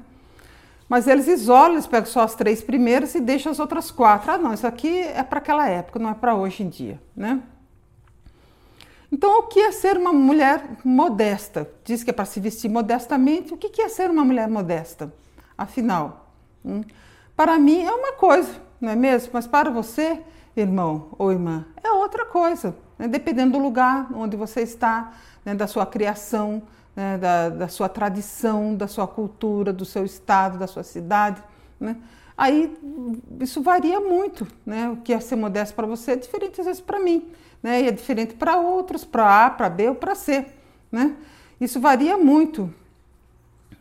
Mas 0.92 1.06
eles 1.06 1.26
isolam, 1.26 1.72
eles 1.72 1.86
pegam 1.86 2.04
só 2.04 2.20
as 2.20 2.34
três 2.34 2.60
primeiras 2.60 3.14
e 3.14 3.20
deixam 3.20 3.50
as 3.50 3.58
outras 3.58 3.90
quatro. 3.90 4.30
Ah, 4.30 4.36
não, 4.36 4.52
isso 4.52 4.66
aqui 4.66 4.98
é 4.98 5.22
para 5.22 5.38
aquela 5.38 5.66
época, 5.66 5.98
não 5.98 6.10
é 6.10 6.12
para 6.12 6.34
hoje 6.34 6.62
em 6.62 6.68
dia, 6.68 7.00
né? 7.16 7.42
Então, 9.10 9.38
o 9.38 9.44
que 9.44 9.58
é 9.58 9.72
ser 9.72 9.96
uma 9.96 10.12
mulher 10.12 10.62
modesta? 10.84 11.66
Diz 11.82 12.04
que 12.04 12.10
é 12.10 12.12
para 12.12 12.26
se 12.26 12.38
vestir 12.40 12.68
modestamente. 12.68 13.54
O 13.54 13.56
que 13.56 13.80
é 13.80 13.88
ser 13.88 14.10
uma 14.10 14.22
mulher 14.22 14.46
modesta? 14.50 15.10
Afinal, 15.56 16.30
hum, 16.62 16.82
para 17.34 17.58
mim 17.58 17.82
é 17.82 17.90
uma 17.90 18.12
coisa, 18.12 18.52
não 18.78 18.90
é 18.90 18.94
mesmo? 18.94 19.30
Mas 19.32 19.46
para 19.46 19.70
você, 19.70 20.20
irmão 20.54 21.14
ou 21.18 21.32
irmã, 21.32 21.64
é 21.82 21.90
outra 21.90 22.26
coisa, 22.26 22.76
né? 22.98 23.08
dependendo 23.08 23.52
do 23.52 23.58
lugar 23.58 24.08
onde 24.14 24.36
você 24.36 24.60
está, 24.60 25.14
né? 25.42 25.54
da 25.54 25.66
sua 25.66 25.86
criação, 25.86 26.62
né, 26.94 27.18
da, 27.18 27.48
da, 27.48 27.68
sua 27.68 27.88
tradição, 27.88 28.74
da 28.74 28.86
sua 28.86 29.06
cultura, 29.06 29.72
do 29.72 29.84
seu 29.84 30.04
estado, 30.04 30.58
da 30.58 30.66
sua 30.66 30.82
cidade. 30.82 31.42
Né? 31.80 31.96
Aí 32.36 32.76
isso 33.40 33.62
varia 33.62 34.00
muito. 34.00 34.46
Né? 34.64 34.88
O 34.88 34.96
que 34.96 35.12
é 35.12 35.20
ser 35.20 35.36
modesto 35.36 35.74
para 35.74 35.86
você 35.86 36.12
é 36.12 36.16
diferente 36.16 36.60
às 36.60 36.66
vezes 36.66 36.80
para 36.80 36.98
mim. 36.98 37.28
Né? 37.62 37.82
E 37.82 37.88
é 37.88 37.90
diferente 37.90 38.34
para 38.34 38.56
outros, 38.56 39.04
para 39.04 39.46
A, 39.46 39.50
para 39.50 39.70
B 39.70 39.88
ou 39.88 39.94
para 39.94 40.14
C. 40.14 40.46
Né? 40.90 41.14
Isso 41.60 41.80
varia 41.80 42.18
muito. 42.18 42.72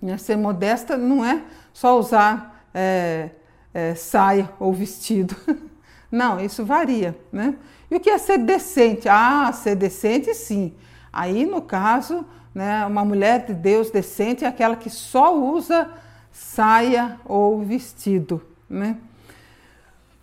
Né? 0.02 0.18
Ser 0.18 0.38
modesta 0.38 0.98
não 0.98 1.24
é 1.26 1.44
só 1.74 1.98
usar 2.00 2.66
é, 2.74 3.32
é, 3.74 3.96
saia 3.96 4.50
ou 4.60 4.74
vestido. 4.74 5.36
Não, 6.12 6.42
isso 6.42 6.66
varia. 6.66 7.18
Né? 7.32 7.56
E 7.90 7.96
o 7.96 8.00
que 8.00 8.10
é 8.10 8.18
ser 8.18 8.40
decente? 8.40 9.08
Ah, 9.08 9.50
ser 9.54 9.76
decente 9.76 10.34
sim. 10.34 10.74
Aí, 11.12 11.46
no 11.46 11.62
caso, 11.62 12.26
né? 12.54 12.86
Uma 12.86 13.06
mulher 13.06 13.46
de 13.46 13.54
Deus 13.54 13.90
decente 13.90 14.44
é 14.44 14.48
aquela 14.48 14.76
que 14.76 14.90
só 14.90 15.36
usa 15.36 15.90
saia 16.32 17.20
ou 17.26 17.64
vestido. 17.64 18.42
Né? 18.70 18.98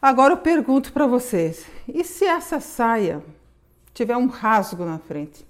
Agora 0.00 0.34
eu 0.34 0.38
pergunto 0.38 0.92
para 0.92 1.06
vocês: 1.06 1.66
e 1.86 2.04
se 2.04 2.24
essa 2.24 2.60
saia 2.60 3.22
tiver 3.92 4.16
um 4.16 4.26
rasgo 4.26 4.84
na 4.84 4.98
frente? 4.98 5.46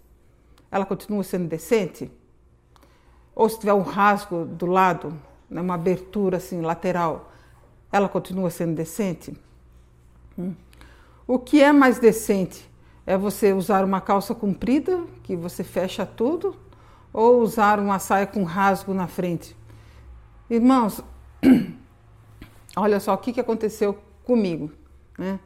Ela 0.70 0.84
continua 0.84 1.22
sendo 1.22 1.48
decente? 1.48 2.10
Ou 3.34 3.48
se 3.48 3.58
tiver 3.58 3.72
um 3.72 3.82
rasgo 3.82 4.44
do 4.44 4.66
lado, 4.66 5.18
né, 5.48 5.60
uma 5.60 5.74
abertura 5.74 6.38
assim 6.38 6.60
lateral, 6.60 7.32
ela 7.90 8.08
continua 8.08 8.50
sendo 8.50 8.74
decente? 8.74 9.34
Hum. 10.36 10.54
O 11.26 11.38
que 11.38 11.62
é 11.62 11.72
mais 11.72 11.98
decente? 11.98 12.68
É 13.06 13.16
você 13.16 13.52
usar 13.52 13.84
uma 13.84 14.00
calça 14.00 14.34
comprida, 14.34 15.02
que 15.22 15.36
você 15.36 15.64
fecha 15.64 16.04
tudo, 16.04 16.56
ou 17.18 17.40
usar 17.40 17.80
uma 17.80 17.98
saia 17.98 18.28
com 18.28 18.44
rasgo 18.44 18.94
na 18.94 19.08
frente. 19.08 19.56
Irmãos, 20.48 21.02
olha 22.76 23.00
só 23.00 23.12
o 23.12 23.18
que, 23.18 23.32
que 23.32 23.40
aconteceu 23.40 23.98
comigo. 24.22 24.70
Né? 25.18 25.40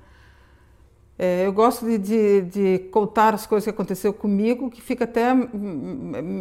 É, 1.18 1.46
eu 1.46 1.52
gosto 1.52 1.86
de, 1.86 1.96
de, 1.96 2.42
de, 2.42 2.78
contar 2.90 3.32
as 3.32 3.46
coisas 3.46 3.64
que 3.64 3.70
aconteceu 3.70 4.12
comigo, 4.12 4.70
que 4.70 4.82
fica 4.82 5.04
até 5.04 5.32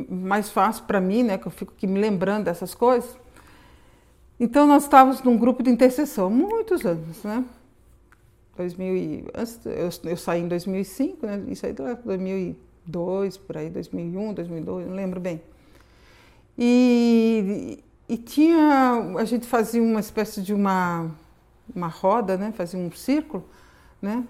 mais 0.10 0.50
fácil 0.50 0.84
para 0.84 1.00
mim, 1.00 1.24
né? 1.24 1.38
que 1.38 1.48
eu 1.48 1.52
fico 1.52 1.72
aqui 1.78 1.88
me 1.88 2.02
lembrando 2.02 2.44
dessas 2.44 2.76
coisas. 2.76 3.18
Então, 4.38 4.68
nós 4.68 4.84
estávamos 4.84 5.24
num 5.24 5.38
grupo 5.38 5.64
de 5.64 5.70
intercessão, 5.70 6.30
muitos 6.30 6.86
anos, 6.86 7.24
né? 7.24 7.46
2000 8.58 8.96
e, 8.98 9.26
eu, 9.66 10.12
eu 10.12 10.18
saí 10.18 10.42
em 10.42 10.48
2005, 10.50 11.26
né? 11.26 11.42
Isso 11.48 11.66
aí, 11.66 11.72
2000 11.72 12.58
2002, 12.86 13.38
por 13.38 13.58
aí, 13.58 13.70
2001, 13.70 14.34
2002, 14.34 14.88
não 14.88 14.96
lembro 14.96 15.20
bem. 15.20 15.42
E, 16.58 17.84
e 18.08 18.18
tinha, 18.18 19.16
a 19.18 19.26
gente 19.26 19.48
fazia 19.48 19.82
uma 19.82 20.00
espécie 20.00 20.42
de 20.42 20.54
uma, 20.54 21.12
uma 21.74 21.88
roda, 21.88 22.38
né? 22.38 22.52
fazia 22.52 22.80
um 22.80 22.92
círculo, 22.92 23.46
né? 24.02 24.24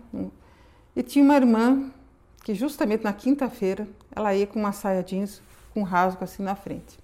E 0.96 1.02
tinha 1.02 1.24
uma 1.24 1.36
irmã 1.36 1.92
que 2.44 2.54
justamente 2.54 3.04
na 3.04 3.14
quinta-feira 3.14 3.88
ela 4.14 4.34
ia 4.36 4.46
com 4.46 4.60
uma 4.60 4.72
saia 4.72 5.04
jeans 5.04 5.42
com 5.74 5.84
rasgo 5.84 6.24
assim 6.24 6.44
na 6.44 6.56
frente. 6.56 7.00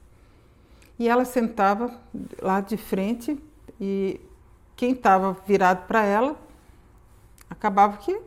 E 1.00 1.08
ela 1.08 1.26
sentava 1.26 2.00
lá 2.42 2.60
de 2.60 2.76
frente 2.76 3.38
e 3.80 4.20
quem 4.76 4.92
estava 4.92 5.38
virado 5.48 5.88
para 5.88 6.04
ela 6.04 6.36
acabava 7.50 7.98
que, 7.98 8.20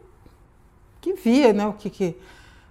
que 1.00 1.14
via 1.14 1.52
né, 1.52 1.66
o 1.66 1.72
que, 1.72 1.90
que 1.90 2.16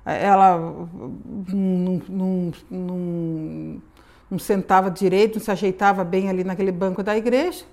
ela 0.05 0.57
não, 0.57 2.01
não, 2.07 2.51
não, 2.69 3.81
não, 4.31 4.39
sentava 4.39 4.89
direito, 4.89 5.35
não 5.35 5.43
se 5.43 5.51
ajeitava 5.51 6.03
bem 6.03 6.29
ali 6.29 6.43
naquele 6.43 6.71
banco 6.71 7.03
da 7.03 7.17
igreja. 7.17 7.65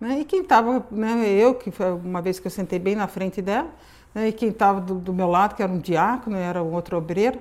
Né? 0.00 0.20
E 0.20 0.24
quem 0.24 0.40
estava, 0.42 0.84
né, 0.90 1.28
eu, 1.28 1.54
que 1.54 1.72
uma 2.04 2.20
vez 2.22 2.40
que 2.40 2.46
eu 2.46 2.50
sentei 2.50 2.78
bem 2.78 2.96
na 2.96 3.06
frente 3.06 3.40
dela, 3.42 3.70
né, 4.14 4.28
e 4.28 4.32
quem 4.32 4.48
estava 4.48 4.80
do, 4.80 4.94
do, 4.94 5.12
meu 5.12 5.28
lado, 5.28 5.54
que 5.54 5.62
era 5.62 5.70
um 5.70 5.78
diácono, 5.78 6.36
era 6.36 6.62
um 6.62 6.72
outro 6.72 6.96
obreiro, 6.96 7.40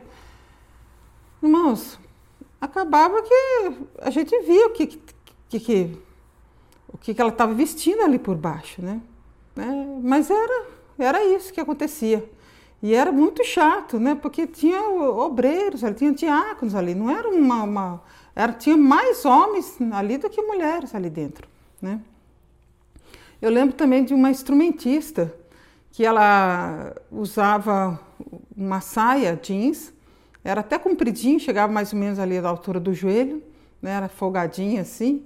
irmãos, 1.41 1.99
acabava 2.59 3.21
que 3.21 3.71
a 3.99 4.09
gente 4.09 4.37
via 4.41 4.67
o 4.67 4.71
que, 4.71 4.87
que, 4.87 5.59
que 5.59 5.97
o 6.93 6.97
que, 6.97 7.13
que 7.13 7.21
ela 7.21 7.31
estava 7.31 7.53
vestindo 7.53 8.01
ali 8.01 8.19
por 8.19 8.35
baixo, 8.35 8.81
né? 8.81 9.01
né? 9.55 9.99
Mas 10.03 10.29
era, 10.29 10.65
era 10.99 11.23
isso 11.23 11.53
que 11.53 11.61
acontecia. 11.61 12.23
E 12.81 12.95
era 12.95 13.11
muito 13.11 13.43
chato, 13.43 13.99
né? 13.99 14.15
Porque 14.15 14.47
tinha 14.47 14.81
obreiros, 14.81 15.81
tinha 15.95 16.11
diáconos 16.11 16.73
ali, 16.73 16.95
não 16.95 17.09
era 17.09 17.29
uma, 17.29 17.63
uma 17.63 18.01
era, 18.35 18.53
tinha 18.53 18.77
mais 18.77 19.25
homens 19.25 19.77
ali 19.91 20.17
do 20.17 20.29
que 20.29 20.41
mulheres 20.41 20.95
ali 20.95 21.09
dentro, 21.09 21.47
né? 21.81 21.99
Eu 23.41 23.49
lembro 23.49 23.75
também 23.75 24.03
de 24.03 24.13
uma 24.13 24.29
instrumentista 24.29 25.33
que 25.91 26.05
ela 26.05 26.95
usava 27.11 27.99
uma 28.55 28.79
saia 28.81 29.35
jeans, 29.35 29.93
era 30.43 30.61
até 30.61 30.79
compridinho, 30.79 31.39
chegava 31.39 31.71
mais 31.71 31.91
ou 31.91 31.99
menos 31.99 32.17
ali 32.17 32.39
da 32.41 32.49
altura 32.49 32.79
do 32.79 32.93
joelho, 32.93 33.43
né? 33.81 33.91
Era 33.91 34.07
folgadinha 34.07 34.81
assim, 34.81 35.25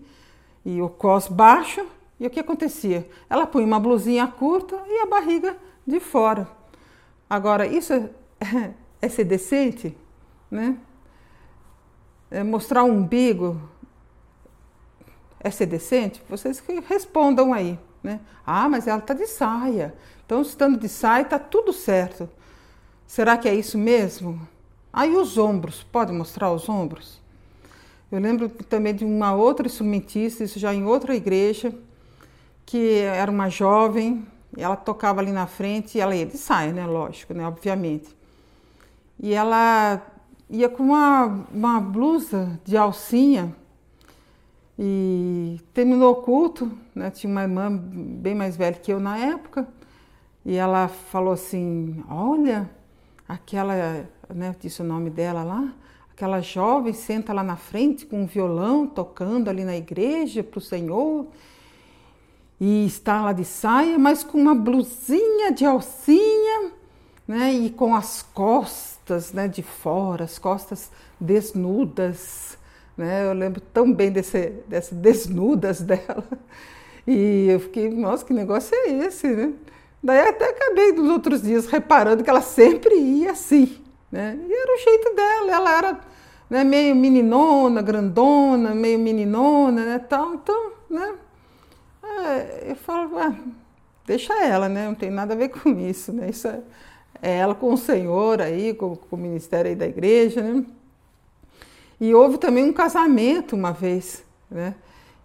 e 0.65 0.81
o 0.81 0.89
cos 0.89 1.27
baixo. 1.27 1.85
E 2.17 2.25
o 2.25 2.29
que 2.29 2.39
acontecia? 2.39 3.07
Ela 3.29 3.45
punha 3.45 3.65
uma 3.65 3.79
blusinha 3.79 4.25
curta 4.25 4.81
e 4.87 5.01
a 5.01 5.05
barriga 5.05 5.57
de 5.85 5.99
fora. 5.99 6.47
Agora, 7.35 7.67
isso 7.67 7.91
é, 7.91 8.09
é 9.01 9.09
ser 9.09 9.25
decente? 9.25 9.95
Né? 10.49 10.77
É 12.31 12.43
mostrar 12.43 12.83
um 12.83 12.97
umbigo 12.97 13.59
é 15.45 15.51
ser 15.51 15.67
decente? 15.67 16.23
Vocês 16.27 16.59
que 16.59 16.79
respondam 16.79 17.53
aí. 17.53 17.77
Né? 18.01 18.19
Ah, 18.43 18.67
mas 18.67 18.87
ela 18.87 18.97
está 18.97 19.13
de 19.13 19.27
saia. 19.27 19.93
Então, 20.25 20.41
estando 20.41 20.79
de 20.79 20.89
saia, 20.89 21.21
está 21.21 21.37
tudo 21.37 21.71
certo. 21.71 22.27
Será 23.05 23.37
que 23.37 23.47
é 23.47 23.53
isso 23.53 23.77
mesmo? 23.77 24.41
Aí 24.91 25.15
os 25.15 25.37
ombros, 25.37 25.83
pode 25.83 26.11
mostrar 26.11 26.51
os 26.51 26.67
ombros? 26.67 27.21
Eu 28.11 28.19
lembro 28.19 28.49
também 28.49 28.95
de 28.95 29.05
uma 29.05 29.35
outra 29.35 29.67
instrumentista, 29.67 30.43
isso 30.43 30.57
já 30.57 30.73
em 30.73 30.85
outra 30.85 31.15
igreja, 31.15 31.71
que 32.65 33.01
era 33.01 33.29
uma 33.29 33.47
jovem, 33.47 34.25
ela 34.57 34.75
tocava 34.75 35.21
ali 35.21 35.31
na 35.31 35.47
frente 35.47 35.97
e 35.97 36.01
ela 36.01 36.15
ia 36.15 36.25
de 36.25 36.37
saia, 36.37 36.71
né? 36.71 36.85
Lógico, 36.85 37.33
né? 37.33 37.45
Obviamente. 37.47 38.15
E 39.19 39.33
ela 39.33 40.01
ia 40.49 40.69
com 40.69 40.83
uma, 40.83 41.45
uma 41.51 41.79
blusa 41.79 42.59
de 42.63 42.77
alcinha 42.77 43.55
e 44.77 45.59
terminou 45.73 46.11
o 46.13 46.15
culto, 46.15 46.71
né? 46.93 47.09
Tinha 47.09 47.31
uma 47.31 47.43
irmã 47.43 47.75
bem 47.75 48.35
mais 48.35 48.55
velha 48.55 48.75
que 48.75 48.91
eu 48.91 48.99
na 48.99 49.17
época 49.17 49.67
e 50.45 50.55
ela 50.55 50.87
falou 50.87 51.33
assim: 51.33 52.03
Olha, 52.09 52.69
aquela, 53.27 54.05
né? 54.33 54.55
Disse 54.59 54.81
o 54.81 54.85
nome 54.85 55.09
dela 55.09 55.43
lá. 55.43 55.73
Aquela 56.11 56.39
jovem 56.39 56.93
senta 56.93 57.33
lá 57.33 57.43
na 57.43 57.57
frente 57.57 58.05
com 58.05 58.21
um 58.21 58.25
violão 58.25 58.87
tocando 58.87 59.49
ali 59.49 59.65
na 59.65 59.75
igreja 59.75 60.41
para 60.41 60.59
o 60.59 60.61
Senhor 60.61 61.27
e 62.67 62.87
está 62.87 63.21
lá 63.21 63.31
de 63.31 63.45
saia, 63.45 63.99
mas 63.99 64.23
com 64.23 64.39
uma 64.39 64.55
blusinha 64.55 65.51
de 65.51 65.63
alcinha, 65.63 66.71
né? 67.27 67.53
E 67.53 67.69
com 67.69 67.93
as 67.93 68.23
costas, 68.23 69.31
né, 69.31 69.47
de 69.47 69.61
fora, 69.61 70.23
as 70.23 70.39
costas 70.39 70.89
desnudas, 71.19 72.57
né? 72.97 73.23
Eu 73.29 73.33
lembro 73.33 73.61
tão 73.61 73.93
bem 73.93 74.11
desse, 74.11 74.51
dessas 74.67 74.97
desnudas 74.97 75.79
dela. 75.85 76.23
E 77.05 77.49
eu 77.49 77.59
fiquei, 77.59 77.87
nossa, 77.87 78.25
que 78.25 78.33
negócio 78.33 78.75
é 78.75 78.89
esse, 79.05 79.27
né? 79.27 79.53
Daí 80.01 80.27
até 80.27 80.49
acabei 80.49 80.91
nos 80.91 81.07
outros 81.11 81.43
dias 81.43 81.67
reparando 81.67 82.23
que 82.23 82.29
ela 82.31 82.41
sempre 82.41 82.95
ia 82.95 83.33
assim, 83.33 83.77
né? 84.11 84.39
E 84.41 84.51
era 84.51 84.73
o 84.73 84.79
jeito 84.79 85.15
dela, 85.15 85.51
ela 85.51 85.77
era 85.77 85.99
né, 86.49 86.63
meio 86.63 86.95
meninona, 86.95 87.83
grandona, 87.83 88.73
meio 88.73 88.97
meninona, 88.97 89.85
né, 89.85 89.99
tal, 89.99 90.33
então, 90.33 90.71
né? 90.89 91.13
É, 92.05 92.71
eu 92.71 92.75
falo, 92.75 93.17
ah, 93.17 93.35
deixa 94.05 94.33
ela, 94.43 94.69
né? 94.69 94.87
Não 94.87 94.95
tem 94.95 95.09
nada 95.09 95.33
a 95.33 95.37
ver 95.37 95.49
com 95.49 95.77
isso, 95.79 96.13
né? 96.13 96.29
Isso 96.29 96.47
é, 96.47 96.61
é 97.21 97.37
ela 97.37 97.55
com 97.55 97.73
o 97.73 97.77
Senhor 97.77 98.41
aí, 98.41 98.73
com, 98.73 98.95
com 98.95 99.15
o 99.15 99.19
ministério 99.19 99.69
aí 99.69 99.75
da 99.75 99.87
igreja, 99.87 100.41
né? 100.41 100.65
E 101.99 102.13
houve 102.13 102.37
também 102.37 102.63
um 102.63 102.73
casamento 102.73 103.55
uma 103.55 103.71
vez, 103.71 104.23
né? 104.51 104.75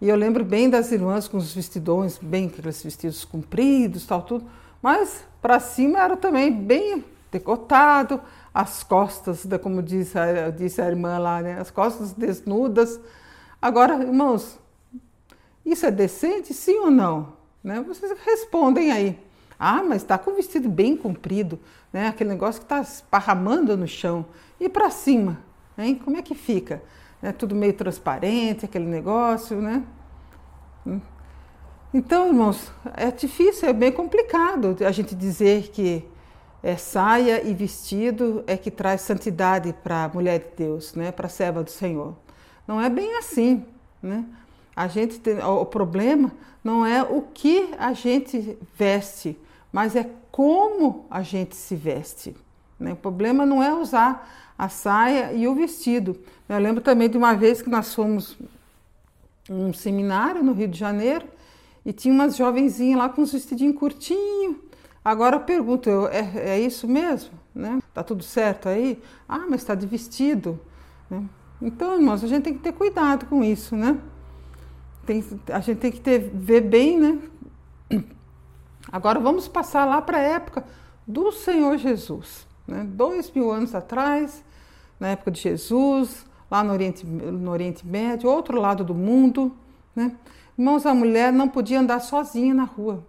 E 0.01 0.09
eu 0.09 0.15
lembro 0.15 0.43
bem 0.43 0.69
das 0.69 0.91
irmãs 0.91 1.27
com 1.27 1.37
os 1.37 1.53
vestidões, 1.53 2.17
bem 2.17 2.47
aqueles 2.47 2.81
vestidos 2.81 3.23
compridos, 3.23 4.05
tal, 4.05 4.23
tudo. 4.23 4.45
Mas 4.81 5.23
para 5.39 5.59
cima 5.59 5.99
era 5.99 6.17
também 6.17 6.51
bem 6.51 7.05
decotado, 7.31 8.19
as 8.53 8.83
costas, 8.83 9.47
como 9.61 9.81
disse 9.81 10.17
a, 10.17 10.49
disse 10.49 10.81
a 10.81 10.87
irmã 10.87 11.17
lá, 11.19 11.41
né? 11.41 11.59
As 11.59 11.69
costas 11.69 12.13
desnudas. 12.13 12.99
Agora, 13.61 13.93
irmãos, 14.01 14.57
isso 15.65 15.85
é 15.85 15.91
decente, 15.91 16.53
sim 16.53 16.77
ou 16.79 16.91
não? 16.91 17.33
Né? 17.63 17.81
Vocês 17.81 18.11
respondem 18.25 18.91
aí. 18.91 19.19
Ah, 19.59 19.83
mas 19.83 20.01
está 20.01 20.17
com 20.17 20.31
o 20.31 20.35
vestido 20.35 20.67
bem 20.67 20.97
comprido, 20.97 21.59
né? 21.93 22.07
Aquele 22.07 22.31
negócio 22.31 22.61
que 22.61 22.65
está 22.65 22.81
esparramando 22.81 23.77
no 23.77 23.87
chão. 23.87 24.25
E 24.59 24.67
para 24.67 24.89
cima, 24.89 25.39
hein? 25.77 26.01
Como 26.03 26.17
é 26.17 26.21
que 26.23 26.33
fica? 26.33 26.81
É 27.21 27.31
tudo 27.31 27.53
meio 27.53 27.73
transparente, 27.73 28.65
aquele 28.65 28.85
negócio, 28.85 29.61
né? 29.61 29.83
Hum. 30.85 30.99
Então, 31.93 32.27
irmãos, 32.27 32.71
é 32.95 33.11
difícil, 33.11 33.69
é 33.69 33.73
bem 33.73 33.91
complicado 33.91 34.75
a 34.83 34.91
gente 34.91 35.13
dizer 35.13 35.69
que 35.69 36.03
é, 36.63 36.75
saia 36.75 37.45
e 37.45 37.53
vestido 37.53 38.43
é 38.47 38.57
que 38.57 38.71
traz 38.71 39.01
santidade 39.01 39.73
para 39.83 40.05
a 40.05 40.09
mulher 40.09 40.39
de 40.39 40.65
Deus, 40.65 40.95
né? 40.95 41.11
Para 41.11 41.27
a 41.27 41.29
serva 41.29 41.63
do 41.63 41.69
Senhor. 41.69 42.15
Não 42.67 42.79
é 42.79 42.89
bem 42.89 43.17
assim, 43.17 43.65
né? 44.01 44.25
A 44.75 44.87
gente 44.87 45.19
tem, 45.19 45.39
o 45.39 45.65
problema 45.65 46.31
não 46.63 46.85
é 46.85 47.03
o 47.03 47.21
que 47.21 47.69
a 47.77 47.93
gente 47.93 48.57
veste, 48.77 49.37
mas 49.71 49.95
é 49.95 50.09
como 50.31 51.05
a 51.09 51.21
gente 51.21 51.55
se 51.55 51.75
veste. 51.75 52.35
Né? 52.79 52.93
O 52.93 52.95
problema 52.95 53.45
não 53.45 53.61
é 53.61 53.73
usar 53.73 54.27
a 54.57 54.69
saia 54.69 55.33
e 55.33 55.47
o 55.47 55.55
vestido. 55.55 56.17
Eu 56.47 56.59
lembro 56.59 56.81
também 56.81 57.09
de 57.09 57.17
uma 57.17 57.33
vez 57.33 57.61
que 57.61 57.69
nós 57.69 57.93
fomos 57.93 58.37
num 59.49 59.73
seminário 59.73 60.43
no 60.43 60.53
Rio 60.53 60.67
de 60.67 60.77
Janeiro 60.77 61.25
e 61.85 61.91
tinha 61.91 62.13
umas 62.13 62.35
jovenzinhas 62.37 62.97
lá 62.97 63.09
com 63.09 63.21
uns 63.21 63.31
vestidinhos 63.31 63.77
curtinho. 63.77 64.61
Agora 65.03 65.37
eu 65.37 65.41
pergunto, 65.41 65.89
eu, 65.89 66.07
é, 66.07 66.31
é, 66.35 66.59
isso 66.59 66.87
mesmo? 66.87 67.31
Né? 67.53 67.79
Tá 67.93 68.03
tudo 68.03 68.23
certo 68.23 68.69
aí? 68.69 69.01
Ah, 69.27 69.45
mas 69.49 69.61
está 69.61 69.73
de 69.73 69.87
vestido. 69.87 70.59
Né? 71.09 71.23
Então, 71.61 71.95
irmãos, 71.95 72.23
a 72.23 72.27
gente 72.27 72.43
tem 72.43 72.53
que 72.53 72.59
ter 72.59 72.71
cuidado 72.71 73.25
com 73.25 73.43
isso, 73.43 73.75
né? 73.75 73.97
Tem, 75.05 75.23
a 75.51 75.59
gente 75.59 75.79
tem 75.79 75.91
que 75.91 75.99
ter, 75.99 76.19
ver 76.33 76.61
bem, 76.61 76.99
né? 76.99 77.19
Agora 78.91 79.19
vamos 79.19 79.47
passar 79.47 79.85
lá 79.85 80.01
para 80.01 80.17
a 80.17 80.21
época 80.21 80.65
do 81.07 81.31
Senhor 81.31 81.77
Jesus, 81.77 82.47
né? 82.67 82.83
Dois 82.83 83.31
mil 83.31 83.51
anos 83.51 83.73
atrás, 83.73 84.43
na 84.99 85.09
época 85.09 85.31
de 85.31 85.41
Jesus, 85.41 86.25
lá 86.49 86.63
no 86.63 86.73
Oriente, 86.73 87.05
no 87.05 87.51
Oriente 87.51 87.85
Médio, 87.85 88.29
outro 88.29 88.59
lado 88.59 88.83
do 88.83 88.93
mundo, 88.93 89.55
né? 89.95 90.15
Irmãos, 90.57 90.85
a 90.85 90.93
mulher 90.93 91.31
não 91.31 91.47
podia 91.47 91.79
andar 91.79 91.99
sozinha 92.01 92.53
na 92.53 92.65
rua. 92.65 93.03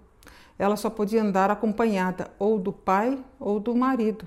Ela 0.59 0.77
só 0.77 0.89
podia 0.89 1.23
andar 1.23 1.51
acompanhada 1.51 2.31
ou 2.39 2.59
do 2.59 2.73
pai 2.73 3.19
ou 3.39 3.59
do 3.59 3.75
marido. 3.75 4.27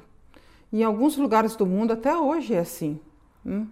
Em 0.71 0.84
alguns 0.84 1.15
lugares 1.15 1.56
do 1.56 1.65
mundo 1.65 1.93
até 1.93 2.15
hoje 2.15 2.54
é 2.54 2.60
assim. 2.60 2.99
Né? 3.43 3.65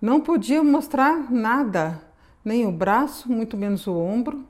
Não 0.00 0.20
podia 0.20 0.62
mostrar 0.62 1.30
nada 1.30 2.00
nem 2.48 2.66
o 2.66 2.72
braço, 2.72 3.30
muito 3.30 3.56
menos 3.56 3.86
o 3.86 3.94
ombro, 3.94 4.44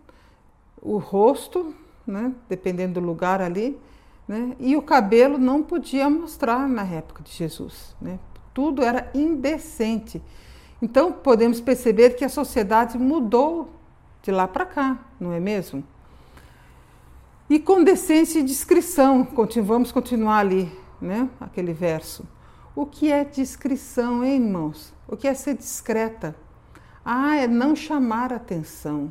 o 0.81 0.97
rosto, 0.99 1.75
né, 2.07 2.33
dependendo 2.49 3.01
do 3.01 3.07
lugar 3.07 3.43
ali, 3.43 3.77
né, 4.27 4.55
e 4.61 4.77
o 4.77 4.83
cabelo 4.83 5.37
não 5.37 5.63
podia 5.63 6.09
mostrar 6.09 6.69
na 6.69 6.85
época 6.85 7.23
de 7.23 7.33
Jesus. 7.33 7.97
Né, 8.01 8.19
tudo 8.55 8.83
era 8.83 9.11
indecente. 9.13 10.23
Então 10.81 11.11
podemos 11.11 11.61
perceber 11.61 12.11
que 12.11 12.25
a 12.25 12.29
sociedade 12.29 12.97
mudou 12.97 13.71
de 14.23 14.31
lá 14.31 14.47
para 14.47 14.65
cá, 14.65 14.99
não 15.19 15.33
é 15.33 15.41
mesmo? 15.41 15.83
E 17.51 17.59
com 17.59 17.83
decência 17.83 18.39
e 18.39 18.43
discrição, 18.43 19.27
vamos 19.65 19.91
continuar 19.91 20.39
ali, 20.39 20.71
né? 21.01 21.29
Aquele 21.41 21.73
verso. 21.73 22.25
O 22.77 22.85
que 22.85 23.11
é 23.11 23.25
discrição, 23.25 24.23
hein, 24.23 24.45
irmãos? 24.45 24.93
O 25.09 25.17
que 25.17 25.27
é 25.27 25.35
ser 25.35 25.55
discreta? 25.55 26.37
Ah, 27.11 27.37
é 27.37 27.47
não 27.47 27.75
chamar 27.75 28.35
atenção. 28.35 29.11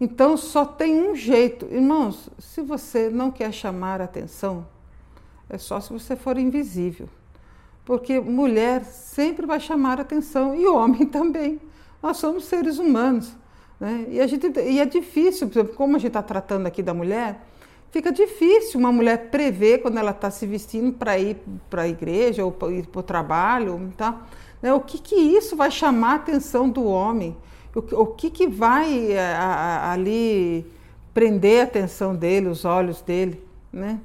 Então 0.00 0.36
só 0.36 0.64
tem 0.64 1.10
um 1.10 1.16
jeito. 1.16 1.66
Irmãos, 1.66 2.30
se 2.38 2.62
você 2.62 3.10
não 3.10 3.32
quer 3.32 3.52
chamar 3.52 4.00
atenção, 4.00 4.64
é 5.50 5.58
só 5.58 5.80
se 5.80 5.92
você 5.92 6.14
for 6.14 6.38
invisível. 6.38 7.08
Porque 7.84 8.20
mulher 8.20 8.84
sempre 8.84 9.44
vai 9.44 9.58
chamar 9.58 10.00
atenção 10.00 10.54
e 10.54 10.64
homem 10.68 11.04
também. 11.10 11.60
Nós 12.00 12.18
somos 12.18 12.44
seres 12.44 12.78
humanos. 12.78 13.34
Né? 13.80 14.06
E, 14.10 14.20
a 14.20 14.26
gente, 14.28 14.46
e 14.60 14.78
é 14.78 14.86
difícil, 14.86 15.48
por 15.48 15.58
exemplo, 15.58 15.74
como 15.74 15.96
a 15.96 15.98
gente 15.98 16.10
está 16.10 16.22
tratando 16.22 16.68
aqui 16.68 16.80
da 16.80 16.94
mulher, 16.94 17.44
fica 17.90 18.12
difícil 18.12 18.78
uma 18.78 18.92
mulher 18.92 19.30
prever 19.32 19.78
quando 19.78 19.98
ela 19.98 20.12
está 20.12 20.30
se 20.30 20.46
vestindo 20.46 20.92
para 20.92 21.18
ir 21.18 21.38
para 21.68 21.82
a 21.82 21.88
igreja 21.88 22.44
ou 22.44 22.52
para 22.52 22.70
ir 22.70 22.86
para 22.86 23.00
o 23.00 23.02
trabalho. 23.02 23.92
Tá? 23.96 24.28
Né? 24.62 24.72
O 24.72 24.80
que, 24.80 24.98
que 24.98 25.16
isso 25.16 25.56
vai 25.56 25.70
chamar 25.70 26.12
a 26.12 26.16
atenção 26.16 26.70
do 26.70 26.84
homem? 26.84 27.36
O, 27.74 28.02
o 28.02 28.06
que, 28.06 28.30
que 28.30 28.46
vai 28.46 29.16
a, 29.18 29.44
a, 29.44 29.92
ali 29.92 30.64
prender 31.12 31.60
a 31.60 31.64
atenção 31.64 32.14
dele, 32.14 32.48
os 32.48 32.64
olhos 32.64 33.02
dele? 33.02 33.44
Né? 33.72 33.98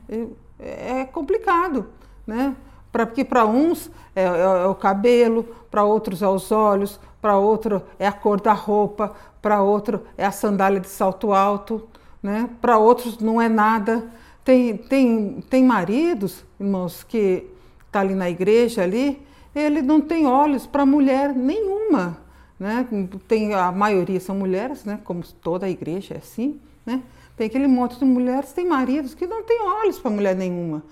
É 0.59 1.05
complicado, 1.05 1.85
né? 2.25 2.55
Pra, 2.91 3.05
porque 3.05 3.23
para 3.23 3.45
uns 3.45 3.91
é, 4.15 4.23
é, 4.23 4.25
é, 4.25 4.65
o 4.65 4.73
cabelo, 4.73 5.43
para 5.69 5.83
outros 5.83 6.21
é 6.21 6.27
os 6.27 6.51
olhos, 6.51 6.99
para 7.21 7.37
outro 7.37 7.83
é 7.99 8.07
a 8.07 8.11
cor 8.11 8.41
da 8.41 8.53
roupa, 8.53 9.13
para 9.41 9.61
outro 9.61 10.01
é 10.17 10.25
a 10.25 10.31
sandália 10.31 10.79
de 10.79 10.87
salto 10.87 11.33
alto, 11.33 11.87
né? 12.23 12.49
para 12.59 12.77
outros 12.77 13.19
não 13.19 13.41
é 13.41 13.47
nada. 13.47 14.07
Tem, 14.43 14.77
tem, 14.77 15.43
tem 15.49 15.63
maridos, 15.63 16.43
irmãos, 16.59 17.03
que 17.03 17.45
tá 17.91 17.99
ali 17.99 18.15
na 18.15 18.29
igreja 18.29 18.81
ali, 18.81 19.21
ele 19.57 19.81
não 19.81 19.99
tem 19.99 20.25
olhos 20.25 20.65
para 20.67 20.85
mulher 20.85 21.33
nenhuma. 21.33 22.17
Né? 22.59 22.87
Tem, 23.27 23.53
a 23.53 23.71
maioria 23.71 24.19
são 24.19 24.35
mulheres, 24.35 24.85
né? 24.85 24.99
como 25.03 25.23
toda 25.41 25.65
a 25.65 25.69
igreja 25.69 26.15
é 26.15 26.17
assim. 26.17 26.59
Né? 26.85 27.01
Tem 27.35 27.47
aquele 27.47 27.67
monte 27.67 27.97
de 27.99 28.05
mulheres, 28.05 28.51
tem 28.51 28.65
maridos 28.65 29.13
que 29.13 29.27
não 29.27 29.43
têm 29.43 29.61
olhos 29.61 29.99
para 29.99 30.09
mulher 30.11 30.35
nenhuma. 30.35 30.83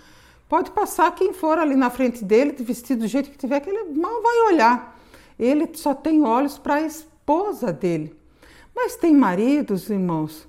Pode 0.48 0.72
passar 0.72 1.14
quem 1.16 1.34
for 1.34 1.58
ali 1.58 1.76
na 1.76 1.90
frente 1.90 2.24
dele, 2.24 2.52
vestido 2.60 3.02
do 3.02 3.08
jeito 3.08 3.32
que 3.32 3.38
tiver, 3.38 3.60
que 3.60 3.70
ele 3.70 3.98
mal 4.00 4.22
vai 4.22 4.54
olhar. 4.54 5.00
Ele 5.40 5.70
só 5.74 5.94
tem 5.94 6.24
olhos 6.24 6.58
para 6.58 6.76
a 6.76 6.82
esposa 6.82 7.74
dele. 7.74 8.16
Mas 8.76 8.96
tem 8.96 9.14
maridos, 9.14 9.90
irmãos, 9.90 10.48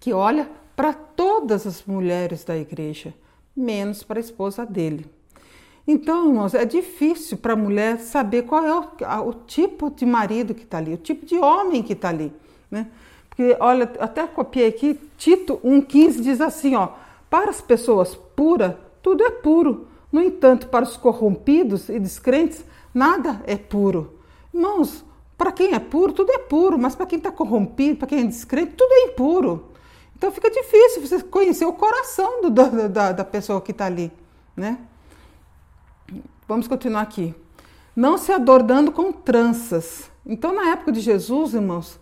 que 0.00 0.12
olha 0.12 0.50
para 0.74 0.92
todas 0.92 1.66
as 1.66 1.84
mulheres 1.84 2.44
da 2.44 2.56
igreja, 2.56 3.14
menos 3.56 4.02
para 4.02 4.18
a 4.18 4.20
esposa 4.20 4.66
dele. 4.66 5.06
Então, 5.86 6.26
irmãos, 6.28 6.52
é 6.52 6.64
difícil 6.64 7.38
para 7.38 7.52
a 7.52 7.56
mulher 7.56 7.98
saber 8.00 8.42
qual 8.42 8.64
é 8.64 8.74
o, 8.74 9.28
o, 9.28 9.32
tipo 9.32 9.88
de 9.88 10.04
marido 10.04 10.52
que 10.52 10.64
está 10.64 10.78
ali, 10.78 10.94
o 10.94 10.98
tipo 10.98 11.24
de 11.24 11.36
homem 11.36 11.82
que 11.82 11.92
está 11.92 12.08
ali. 12.08 12.32
Né? 12.68 12.88
Porque, 13.28 13.56
olha, 13.60 13.92
até 14.00 14.26
copiei 14.26 14.66
aqui, 14.66 14.98
Tito 15.16 15.60
1,15 15.64 16.20
diz 16.22 16.40
assim: 16.40 16.74
ó, 16.74 16.88
para 17.30 17.50
as 17.50 17.60
pessoas 17.60 18.16
puras, 18.34 18.74
tudo 19.00 19.22
é 19.22 19.30
puro. 19.30 19.86
No 20.10 20.20
entanto, 20.20 20.68
para 20.68 20.84
os 20.84 20.96
corrompidos 20.96 21.88
e 21.88 22.00
descrentes, 22.00 22.64
nada 22.92 23.42
é 23.46 23.56
puro. 23.56 24.18
Irmãos, 24.52 25.04
para 25.38 25.52
quem 25.52 25.72
é 25.74 25.78
puro, 25.78 26.12
tudo 26.12 26.32
é 26.32 26.38
puro, 26.38 26.78
mas 26.78 26.96
para 26.96 27.06
quem 27.06 27.18
está 27.18 27.30
corrompido, 27.30 27.98
para 27.98 28.08
quem 28.08 28.20
é 28.20 28.24
descrente, 28.24 28.72
tudo 28.72 28.92
é 28.92 29.04
impuro. 29.04 29.66
Então 30.16 30.32
fica 30.32 30.50
difícil 30.50 31.06
você 31.06 31.22
conhecer 31.22 31.66
o 31.66 31.72
coração 31.74 32.42
do, 32.42 32.50
da, 32.50 32.88
da, 32.88 33.12
da 33.12 33.24
pessoa 33.24 33.60
que 33.60 33.70
está 33.70 33.84
ali, 33.84 34.10
né? 34.56 34.78
Vamos 36.48 36.68
continuar 36.68 37.00
aqui. 37.00 37.34
Não 37.94 38.16
se 38.16 38.30
adornando 38.30 38.92
com 38.92 39.10
tranças. 39.10 40.08
Então, 40.24 40.54
na 40.54 40.70
época 40.70 40.92
de 40.92 41.00
Jesus, 41.00 41.54
irmãos, 41.54 41.98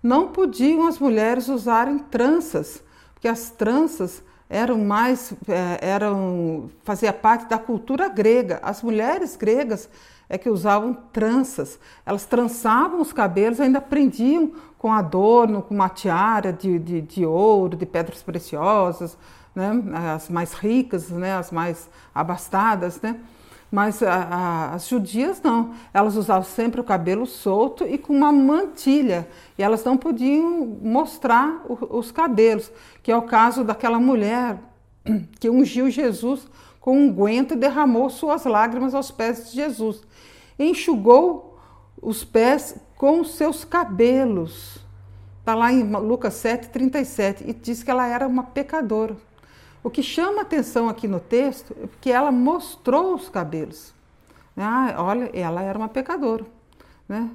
não 0.00 0.28
podiam 0.28 0.86
as 0.86 1.00
mulheres 1.00 1.48
usarem 1.48 1.98
tranças, 1.98 2.80
porque 3.12 3.26
as 3.26 3.50
tranças 3.50 4.22
eram 4.48 4.78
mais 4.78 5.32
é, 5.48 5.78
eram 5.80 6.70
fazia 6.84 7.12
parte 7.12 7.48
da 7.48 7.58
cultura 7.58 8.08
grega. 8.08 8.60
As 8.62 8.84
mulheres 8.84 9.34
gregas 9.34 9.90
é 10.28 10.38
que 10.38 10.48
usavam 10.48 10.94
tranças. 11.12 11.76
Elas 12.06 12.24
trançavam 12.24 13.00
os 13.00 13.12
cabelos, 13.12 13.60
ainda 13.60 13.80
prendiam 13.80 14.52
com 14.78 14.92
adorno, 14.92 15.60
com 15.60 15.74
uma 15.74 15.88
tiara 15.88 16.52
de, 16.52 16.78
de, 16.78 17.00
de 17.00 17.26
ouro, 17.26 17.76
de 17.76 17.84
pedras 17.84 18.22
preciosas, 18.22 19.18
né? 19.56 19.72
as 20.14 20.28
mais 20.28 20.52
ricas, 20.52 21.10
né? 21.10 21.34
as 21.34 21.50
mais 21.50 21.90
abastadas, 22.14 23.00
né? 23.00 23.18
Mas 23.70 24.02
a, 24.02 24.14
a, 24.14 24.74
as 24.74 24.88
judias 24.88 25.42
não, 25.42 25.74
elas 25.92 26.16
usavam 26.16 26.42
sempre 26.42 26.80
o 26.80 26.84
cabelo 26.84 27.26
solto 27.26 27.84
e 27.84 27.98
com 27.98 28.14
uma 28.14 28.32
mantilha, 28.32 29.28
e 29.58 29.62
elas 29.62 29.84
não 29.84 29.96
podiam 29.96 30.78
mostrar 30.82 31.62
o, 31.68 31.98
os 31.98 32.10
cabelos, 32.10 32.72
que 33.02 33.12
é 33.12 33.16
o 33.16 33.22
caso 33.22 33.62
daquela 33.62 34.00
mulher 34.00 34.58
que 35.38 35.50
ungiu 35.50 35.90
Jesus 35.90 36.48
com 36.80 36.96
um 36.96 37.12
guento 37.12 37.52
e 37.52 37.58
derramou 37.58 38.08
suas 38.08 38.44
lágrimas 38.44 38.94
aos 38.94 39.10
pés 39.10 39.50
de 39.50 39.56
Jesus. 39.56 40.02
Enxugou 40.58 41.58
os 42.00 42.24
pés 42.24 42.76
com 42.96 43.22
seus 43.22 43.64
cabelos. 43.64 44.78
Está 45.40 45.54
lá 45.54 45.72
em 45.72 45.82
Lucas 45.82 46.34
7, 46.34 46.68
37, 46.68 47.44
e 47.46 47.52
diz 47.52 47.82
que 47.82 47.90
ela 47.90 48.06
era 48.06 48.26
uma 48.26 48.42
pecadora. 48.42 49.16
O 49.82 49.90
que 49.90 50.02
chama 50.02 50.42
atenção 50.42 50.88
aqui 50.88 51.06
no 51.06 51.20
texto 51.20 51.74
é 51.82 51.88
que 52.00 52.10
ela 52.10 52.32
mostrou 52.32 53.14
os 53.14 53.28
cabelos. 53.28 53.94
Ah, 54.56 54.94
olha, 54.98 55.30
ela 55.32 55.62
era 55.62 55.78
uma 55.78 55.88
pecadora. 55.88 56.44
Né? 57.08 57.30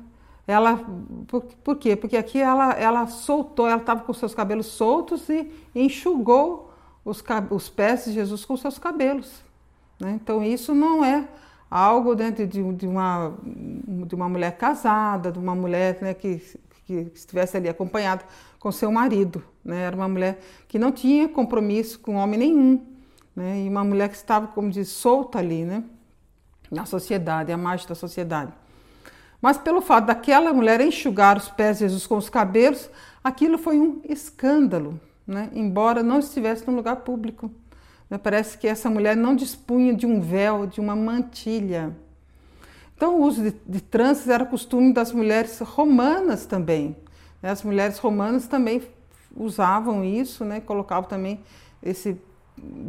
Ela, 0.45 0.83
por, 1.27 1.41
por 1.63 1.77
quê? 1.77 1.95
Porque 1.95 2.17
aqui 2.17 2.39
ela, 2.39 2.73
ela 2.73 3.07
soltou, 3.07 3.67
ela 3.67 3.79
estava 3.79 4.01
com 4.01 4.13
seus 4.13 4.35
cabelos 4.35 4.65
soltos 4.65 5.29
e 5.29 5.49
enxugou 5.73 6.73
os, 7.05 7.23
os 7.49 7.69
pés 7.69 8.05
de 8.05 8.11
Jesus 8.11 8.43
com 8.43 8.57
seus 8.57 8.77
cabelos. 8.77 9.41
Né? 9.99 10.19
Então, 10.21 10.43
isso 10.43 10.75
não 10.75 11.03
é 11.03 11.27
algo 11.71 12.13
dentro 12.13 12.45
de, 12.45 12.61
de, 12.73 12.85
uma, 12.85 13.33
de 13.45 14.13
uma 14.13 14.27
mulher 14.27 14.57
casada, 14.57 15.31
de 15.31 15.39
uma 15.39 15.55
mulher 15.55 15.97
né, 16.01 16.13
que, 16.13 16.41
que 16.85 17.11
estivesse 17.13 17.57
ali 17.57 17.69
acompanhada 17.69 18.23
com 18.59 18.71
seu 18.71 18.91
marido. 18.91 19.43
Né? 19.63 19.83
Era 19.83 19.95
uma 19.95 20.07
mulher 20.07 20.39
que 20.67 20.77
não 20.77 20.91
tinha 20.91 21.27
compromisso 21.27 21.99
com 21.99 22.15
homem 22.15 22.39
nenhum. 22.39 22.85
Né? 23.35 23.63
E 23.63 23.69
uma 23.69 23.83
mulher 23.83 24.09
que 24.09 24.15
estava, 24.15 24.47
como 24.47 24.69
diz, 24.69 24.89
solta 24.89 25.39
ali, 25.39 25.63
né? 25.63 25.83
na 26.69 26.85
sociedade, 26.85 27.51
à 27.51 27.57
margem 27.57 27.87
da 27.87 27.95
sociedade. 27.95 28.51
Mas 29.41 29.57
pelo 29.57 29.81
fato 29.81 30.05
daquela 30.05 30.53
mulher 30.53 30.79
enxugar 30.81 31.37
os 31.37 31.49
pés 31.49 31.77
de 31.77 31.83
Jesus 31.83 32.07
com 32.07 32.17
os 32.17 32.29
cabelos, 32.29 32.89
aquilo 33.23 33.57
foi 33.57 33.79
um 33.79 34.01
escândalo, 34.07 34.99
né? 35.27 35.49
embora 35.53 36.01
não 36.01 36.19
estivesse 36.19 36.65
num 36.65 36.75
lugar 36.75 36.97
público. 36.97 37.51
Né? 38.09 38.17
Parece 38.17 38.57
que 38.57 38.67
essa 38.67 38.89
mulher 38.89 39.17
não 39.17 39.35
dispunha 39.35 39.93
de 39.93 40.05
um 40.05 40.21
véu, 40.21 40.65
de 40.65 40.79
uma 40.79 40.95
mantilha. 40.95 41.95
Então, 42.95 43.19
o 43.19 43.23
uso 43.23 43.43
de, 43.43 43.55
de 43.65 43.81
tranças 43.81 44.29
era 44.29 44.45
costume 44.45 44.93
das 44.93 45.11
mulheres 45.11 45.59
romanas 45.59 46.45
também. 46.45 46.95
Né? 47.41 47.49
As 47.49 47.63
mulheres 47.63 47.97
romanas 47.97 48.47
também 48.47 48.81
usavam 49.35 50.03
isso, 50.03 50.45
né? 50.45 50.61
colocavam 50.61 51.09
também 51.09 51.39
esse 51.81 52.17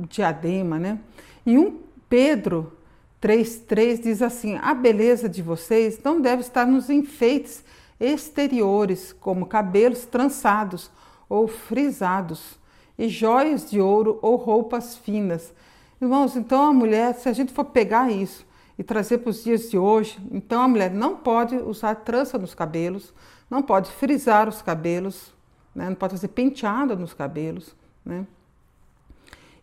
diadema. 0.08 0.78
Né? 0.78 0.98
E 1.44 1.58
um 1.58 1.80
Pedro 2.08 2.72
3,3 3.20 4.02
diz 4.02 4.22
assim: 4.22 4.58
A 4.62 4.74
beleza 4.74 5.28
de 5.28 5.42
vocês 5.42 5.98
não 6.04 6.20
deve 6.20 6.42
estar 6.42 6.66
nos 6.66 6.90
enfeites 6.90 7.64
exteriores, 7.98 9.12
como 9.12 9.46
cabelos 9.46 10.04
trançados 10.04 10.90
ou 11.28 11.48
frisados, 11.48 12.58
e 12.98 13.08
joias 13.08 13.70
de 13.70 13.80
ouro 13.80 14.18
ou 14.20 14.36
roupas 14.36 14.96
finas. 14.96 15.52
Irmãos, 16.00 16.36
então 16.36 16.66
a 16.66 16.72
mulher, 16.72 17.14
se 17.14 17.28
a 17.28 17.32
gente 17.32 17.52
for 17.52 17.64
pegar 17.64 18.10
isso 18.10 18.44
e 18.78 18.82
trazer 18.82 19.18
para 19.18 19.30
os 19.30 19.44
dias 19.44 19.70
de 19.70 19.78
hoje, 19.78 20.18
então 20.30 20.62
a 20.62 20.68
mulher 20.68 20.90
não 20.90 21.16
pode 21.16 21.56
usar 21.56 21.94
trança 21.96 22.37
nos 22.37 22.54
cabelos, 22.54 23.14
não 23.48 23.62
pode 23.62 23.90
frisar 23.90 24.48
os 24.48 24.62
cabelos, 24.62 25.32
né? 25.74 25.88
não 25.88 25.94
pode 25.94 26.14
fazer 26.14 26.28
penteado 26.28 26.96
nos 26.96 27.14
cabelos, 27.14 27.74
né? 28.04 28.26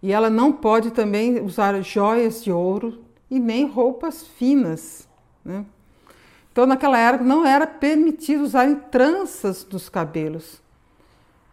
E 0.04 0.12
ela 0.12 0.30
não 0.30 0.52
pode 0.52 0.91
também 0.91 1.39
usar 1.41 1.80
joias 1.82 2.43
de 2.43 2.52
ouro 2.52 3.04
e 3.30 3.39
nem 3.39 3.67
roupas 3.67 4.26
finas, 4.26 5.08
né? 5.45 5.65
Então, 6.52 6.65
naquela 6.65 6.97
época, 6.97 7.24
não 7.24 7.45
era 7.45 7.65
permitido 7.65 8.43
usar 8.43 8.67
tranças 8.89 9.65
nos 9.71 9.88
cabelos. 9.88 10.62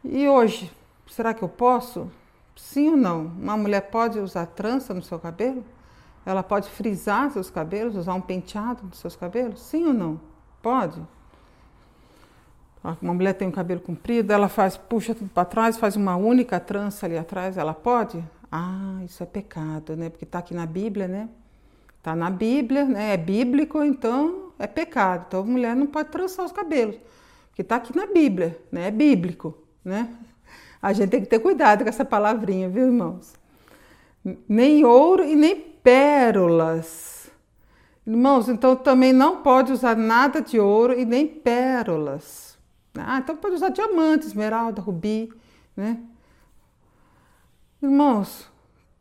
E 0.05 0.29
hoje, 0.29 0.73
será 1.09 1.33
que 1.33 1.43
eu 1.43 1.49
posso? 1.49 2.11
Sim 2.57 2.91
ou 2.91 2.97
não? 2.97 3.27
Uma 3.27 3.57
mulher 3.57 3.83
pode 3.91 4.19
usar 4.19 4.47
trança 4.47 4.93
no 4.93 5.03
seu 5.03 5.19
cabelo? 5.19 5.65
Ela 6.29 6.43
pode 6.43 6.69
frisar 6.69 7.31
seus 7.31 7.49
cabelos, 7.49 7.97
usar 7.97 8.13
um 8.13 8.21
penteado 8.21 8.83
nos 8.85 8.99
seus 8.99 9.17
cabelos? 9.17 9.63
Sim 9.63 9.87
ou 9.87 9.95
não? 9.95 10.21
Pode? 10.61 11.01
Uma 13.01 13.15
mulher 13.15 13.33
tem 13.33 13.49
um 13.49 13.51
cabelo 13.51 13.81
comprido, 13.81 14.31
ela 14.31 14.47
faz, 14.47 14.77
puxa 14.77 15.15
tudo 15.15 15.31
para 15.31 15.47
trás, 15.47 15.79
faz 15.79 15.97
uma 15.97 16.17
única 16.17 16.61
trança 16.61 17.07
ali 17.07 17.17
atrás, 17.17 17.57
ela 17.57 17.73
pode? 17.73 18.23
Ah, 18.53 19.01
isso 19.07 19.23
é 19.23 19.27
pecado, 19.27 19.97
né? 19.97 20.11
Porque 20.11 20.25
está 20.25 20.41
aqui 20.41 20.53
na 20.53 20.67
Bíblia, 20.67 21.09
né? 21.09 21.31
Está 21.97 22.15
na 22.15 22.29
Bíblia, 22.29 22.85
né? 22.85 23.15
É 23.15 23.17
bíblico, 23.17 23.83
então 23.83 24.53
é 24.59 24.67
pecado. 24.67 25.25
Então 25.29 25.41
a 25.41 25.45
mulher 25.47 25.75
não 25.75 25.87
pode 25.87 26.11
trançar 26.11 26.45
os 26.45 26.53
cabelos, 26.53 26.97
porque 27.49 27.63
está 27.63 27.77
aqui 27.77 27.97
na 27.97 28.05
Bíblia, 28.05 28.61
né? 28.71 28.89
É 28.89 28.91
bíblico, 28.91 29.57
né? 29.83 30.15
A 30.83 30.93
gente 30.93 31.09
tem 31.09 31.23
que 31.23 31.27
ter 31.27 31.39
cuidado 31.39 31.85
com 31.85 31.89
essa 31.89 32.05
palavrinha, 32.05 32.69
viu, 32.69 32.85
irmãos? 32.85 33.33
Nem 34.47 34.85
ouro 34.85 35.25
e 35.25 35.35
nem 35.35 35.78
pérolas. 35.89 37.31
Irmãos, 38.07 38.47
então 38.47 38.77
também 38.77 39.11
não 39.11 39.43
pode 39.43 39.73
usar 39.73 39.97
nada 39.97 40.43
de 40.43 40.61
ouro 40.61 40.93
e 40.93 41.07
nem 41.07 41.27
pérolas. 41.27 42.59
Ah, 42.95 43.19
então 43.19 43.35
pode 43.35 43.55
usar 43.55 43.71
diamante, 43.71 44.27
esmeralda, 44.27 44.83
rubi, 44.83 45.33
né? 45.75 45.99
Irmãos, 47.83 48.47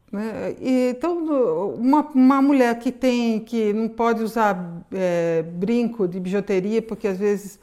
né? 0.10 0.56
Então 0.62 1.73
uma, 1.76 2.04
uma 2.15 2.41
mulher 2.41 2.80
que 2.80 2.89
tem 2.89 3.41
que 3.41 3.73
não 3.73 3.89
pode 3.89 4.23
usar 4.23 4.82
é, 4.93 5.41
brinco 5.41 6.08
de 6.08 6.21
bijuteria 6.21 6.82
porque 6.82 7.10
às 7.10 7.17
vezes 7.17 7.60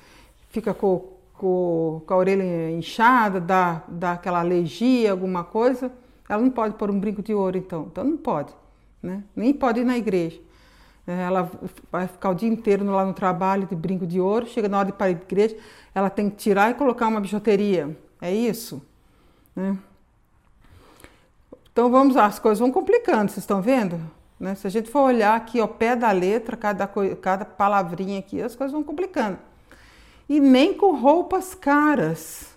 fica 0.50 0.74
com, 0.74 1.02
com, 1.32 2.02
com, 2.06 2.12
a 2.12 2.16
orelha 2.18 2.70
inchada, 2.72 3.40
dá, 3.40 3.84
dá 3.88 4.12
aquela 4.12 4.40
alergia, 4.40 5.12
alguma 5.12 5.44
coisa, 5.44 5.90
ela 6.28 6.42
não 6.42 6.50
pode 6.50 6.74
pôr 6.74 6.90
um 6.90 7.00
brinco 7.00 7.22
de 7.22 7.32
ouro 7.32 7.56
então, 7.56 7.88
então 7.90 8.04
não 8.04 8.18
pode, 8.18 8.52
né? 9.04 9.22
Nem 9.36 9.52
pode 9.52 9.80
ir 9.80 9.84
na 9.84 9.98
igreja. 9.98 10.40
É, 11.06 11.24
ela 11.24 11.50
vai 11.92 12.08
ficar 12.08 12.30
o 12.30 12.34
dia 12.34 12.48
inteiro 12.48 12.84
lá 12.86 13.04
no 13.04 13.12
trabalho 13.12 13.66
de 13.66 13.76
brinco 13.76 14.06
de 14.06 14.18
ouro, 14.18 14.46
chega 14.46 14.68
na 14.68 14.78
hora 14.78 14.86
de 14.86 14.92
ir 14.92 14.96
para 14.96 15.06
a 15.06 15.10
igreja, 15.10 15.56
ela 15.94 16.08
tem 16.08 16.30
que 16.30 16.36
tirar 16.36 16.70
e 16.70 16.74
colocar 16.74 17.08
uma 17.08 17.20
bijuteria. 17.20 17.94
É 18.20 18.34
isso? 18.34 18.82
Né? 19.54 19.76
Então 21.70 21.90
vamos 21.90 22.16
lá, 22.16 22.24
as 22.24 22.38
coisas 22.38 22.58
vão 22.58 22.70
complicando, 22.70 23.30
vocês 23.30 23.42
estão 23.42 23.60
vendo? 23.60 24.00
Né? 24.40 24.54
Se 24.54 24.66
a 24.66 24.70
gente 24.70 24.90
for 24.90 25.00
olhar 25.00 25.36
aqui 25.36 25.60
ao 25.60 25.68
pé 25.68 25.94
da 25.94 26.10
letra, 26.10 26.56
cada, 26.56 26.88
cada 27.20 27.44
palavrinha 27.44 28.18
aqui, 28.18 28.40
as 28.40 28.56
coisas 28.56 28.72
vão 28.72 28.82
complicando. 28.82 29.38
E 30.26 30.40
nem 30.40 30.72
com 30.72 30.94
roupas 30.94 31.54
caras. 31.54 32.54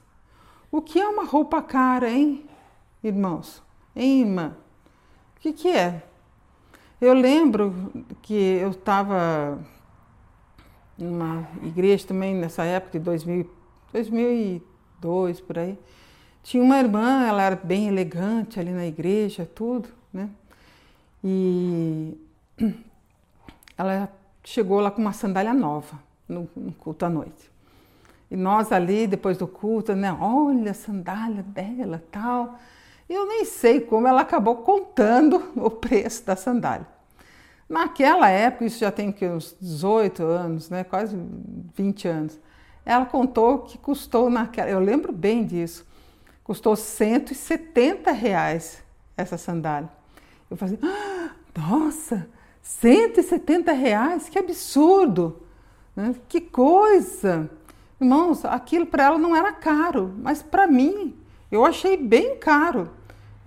O 0.72 0.82
que 0.82 1.00
é 1.00 1.08
uma 1.08 1.26
roupa 1.26 1.62
cara, 1.62 2.10
hein, 2.10 2.46
irmãos? 3.04 3.62
Hein, 3.94 4.22
irmã? 4.22 4.56
O 5.36 5.40
que, 5.42 5.52
que 5.52 5.70
é? 5.70 6.07
Eu 7.00 7.14
lembro 7.14 7.92
que 8.24 8.34
eu 8.34 8.72
estava 8.72 9.60
numa 10.98 11.48
igreja 11.62 12.08
também 12.08 12.34
nessa 12.34 12.64
época 12.64 12.98
de 12.98 13.06
2000, 13.06 13.48
2002 13.94 15.40
por 15.42 15.60
aí. 15.60 15.78
Tinha 16.42 16.64
uma 16.64 16.80
irmã, 16.80 17.28
ela 17.28 17.44
era 17.44 17.56
bem 17.56 17.88
elegante 17.88 18.60
ali 18.60 18.72
na 18.72 18.84
igreja, 18.88 19.46
tudo, 19.46 19.90
né? 20.12 20.28
E 21.24 22.18
ela 23.78 24.12
chegou 24.44 24.80
lá 24.80 24.90
com 24.90 25.00
uma 25.00 25.14
sandália 25.14 25.54
nova 25.54 26.00
no, 26.28 26.50
no 26.56 26.72
culto 26.72 27.06
à 27.06 27.10
noite. 27.10 27.52
E 28.32 28.36
nós 28.36 28.72
ali, 28.72 29.06
depois 29.06 29.38
do 29.38 29.48
culto, 29.48 29.94
né? 29.94 30.12
Olha 30.20 30.72
a 30.72 30.74
sandália 30.74 31.44
dela, 31.44 32.04
tal. 32.12 32.58
Eu 33.10 33.26
nem 33.26 33.46
sei 33.46 33.80
como 33.82 34.08
ela 34.08 34.22
acabou 34.22 34.58
contando 34.58 35.52
o 35.56 35.70
preço 35.70 36.26
da 36.26 36.36
sandália. 36.36 36.88
Naquela 37.70 38.30
época, 38.30 38.66
isso 38.66 38.80
já 38.80 38.92
tem 38.92 39.14
uns 39.34 39.56
18 39.60 40.24
anos, 40.24 40.70
né, 40.70 40.84
quase 40.84 41.18
20 41.76 42.08
anos, 42.08 42.40
ela 42.86 43.06
contou 43.06 43.60
que 43.60 43.78
custou 43.78 44.30
naquela, 44.30 44.70
eu 44.70 44.80
lembro 44.80 45.12
bem 45.12 45.46
disso, 45.46 45.86
custou 46.42 46.78
170 46.78 48.12
reais 48.14 48.82
essa 49.18 49.38
sandália. 49.38 49.90
Eu 50.50 50.56
falei, 50.56 50.80
ah, 50.82 51.32
nossa, 51.58 52.30
170 52.62 53.74
reais, 53.74 54.30
que 54.30 54.40
absurdo, 54.40 55.42
né? 55.94 56.16
que 56.30 56.40
coisa. 56.40 57.50
Irmãos, 58.00 58.46
aquilo 58.46 58.86
para 58.86 59.06
ela 59.06 59.18
não 59.18 59.36
era 59.36 59.52
caro, 59.52 60.14
mas 60.22 60.42
para 60.42 60.68
mim 60.68 61.14
eu 61.52 61.66
achei 61.66 61.98
bem 61.98 62.38
caro. 62.38 62.90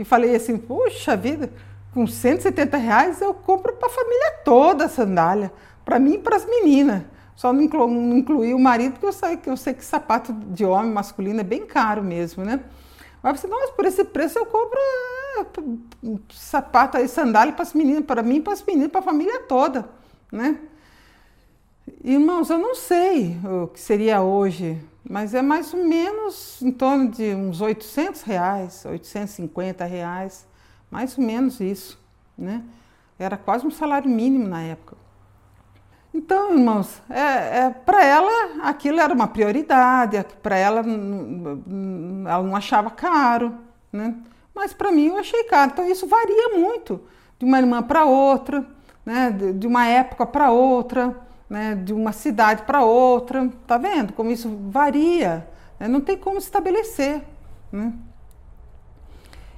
E 0.00 0.04
falei 0.04 0.34
assim: 0.34 0.56
puxa 0.56 1.14
vida, 1.14 1.50
com 1.92 2.06
170 2.06 2.76
reais 2.78 3.20
eu 3.20 3.34
compro 3.34 3.74
para 3.74 3.86
a 3.86 3.90
família 3.90 4.32
toda 4.44 4.86
a 4.86 4.88
sandália, 4.88 5.52
para 5.84 5.98
mim 5.98 6.14
e 6.14 6.18
para 6.18 6.36
as 6.36 6.46
meninas. 6.46 7.02
Só 7.36 7.52
não, 7.52 7.62
inclu, 7.62 7.88
incluí 8.16 8.54
o 8.54 8.58
marido, 8.58 8.92
porque 8.92 9.06
eu 9.06 9.12
sei, 9.12 9.38
eu 9.46 9.56
sei 9.56 9.74
que 9.74 9.84
sapato 9.84 10.32
de 10.32 10.64
homem 10.64 10.90
masculino 10.90 11.40
é 11.40 11.44
bem 11.44 11.66
caro 11.66 12.02
mesmo, 12.02 12.44
né? 12.44 12.60
Mas 13.22 13.40
você, 13.40 13.46
nossa, 13.46 13.72
por 13.72 13.84
esse 13.84 14.04
preço 14.04 14.38
eu 14.38 14.46
compro 14.46 14.78
é, 15.38 15.46
sapato 16.32 16.96
aí, 16.96 17.06
sandália 17.06 17.52
para 17.52 17.62
as 17.62 17.74
meninas, 17.74 18.04
para 18.04 18.22
mim, 18.22 18.40
para 18.40 18.54
as 18.54 18.62
meninas, 18.62 18.90
para 18.90 19.00
a 19.00 19.04
família 19.04 19.40
toda, 19.40 19.88
né? 20.32 20.58
Irmãos, 22.02 22.48
eu 22.48 22.58
não 22.58 22.74
sei 22.74 23.38
o 23.44 23.66
que 23.68 23.80
seria 23.80 24.22
hoje, 24.22 24.78
mas 25.10 25.34
é 25.34 25.42
mais 25.42 25.74
ou 25.74 25.82
menos 25.82 26.62
em 26.62 26.70
torno 26.70 27.10
de 27.10 27.34
uns 27.34 27.60
800 27.60 28.22
reais, 28.22 28.84
850 28.84 29.84
reais, 29.84 30.46
mais 30.88 31.18
ou 31.18 31.24
menos 31.24 31.58
isso, 31.58 32.00
né? 32.38 32.62
Era 33.18 33.36
quase 33.36 33.66
um 33.66 33.72
salário 33.72 34.08
mínimo 34.08 34.46
na 34.46 34.62
época. 34.62 34.96
Então, 36.14 36.52
irmãos, 36.52 37.02
é, 37.10 37.58
é 37.58 37.70
para 37.70 38.04
ela 38.04 38.62
aquilo 38.62 39.00
era 39.00 39.12
uma 39.12 39.26
prioridade, 39.26 40.24
para 40.40 40.56
ela 40.56 40.78
ela 40.78 42.42
não 42.44 42.54
achava 42.54 42.88
caro, 42.88 43.58
né? 43.92 44.14
Mas 44.54 44.72
para 44.72 44.92
mim 44.92 45.06
eu 45.06 45.18
achei 45.18 45.42
caro. 45.42 45.72
Então 45.72 45.90
isso 45.90 46.06
varia 46.06 46.50
muito 46.56 47.00
de 47.36 47.44
uma 47.44 47.58
irmã 47.58 47.82
para 47.82 48.04
outra, 48.04 48.64
né? 49.04 49.28
De 49.30 49.66
uma 49.66 49.88
época 49.88 50.24
para 50.24 50.52
outra, 50.52 51.16
né? 51.50 51.74
De 51.74 51.92
uma 51.92 52.12
cidade 52.12 52.62
para 52.62 52.84
outra, 52.84 53.50
tá 53.66 53.76
vendo? 53.76 54.12
Como 54.12 54.30
isso 54.30 54.48
varia, 54.70 55.48
né? 55.80 55.88
não 55.88 56.00
tem 56.00 56.16
como 56.16 56.38
estabelecer, 56.38 57.24
né? 57.72 57.92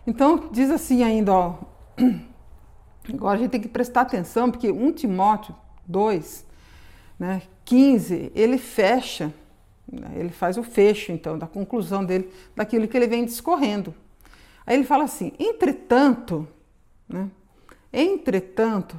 Então 0.07 0.49
diz 0.51 0.71
assim 0.71 1.05
ainda, 1.05 1.33
ó. 1.33 1.59
Agora 3.13 3.37
a 3.37 3.41
gente 3.41 3.51
tem 3.51 3.61
que 3.61 3.69
prestar 3.69 4.01
atenção 4.03 4.51
porque 4.51 4.71
um 4.71 4.91
Timóteo 4.93 5.55
2, 5.87 6.47
né, 7.19 7.43
15, 7.65 8.33
ele 8.35 8.59
fecha, 8.59 9.33
né, 9.91 10.13
ele 10.15 10.31
faz 10.31 10.57
o 10.57 10.63
fecho, 10.63 11.13
então, 11.13 11.37
da 11.37 11.47
conclusão 11.47 12.05
dele, 12.05 12.33
daquilo 12.55 12.87
que 12.87 12.97
ele 12.97 13.09
vem 13.09 13.25
discorrendo. 13.25 13.95
Aí 14.65 14.77
ele 14.77 14.85
fala 14.85 15.05
assim: 15.05 15.33
entretanto, 15.39 16.47
né, 17.09 17.29
entretanto, 17.93 18.97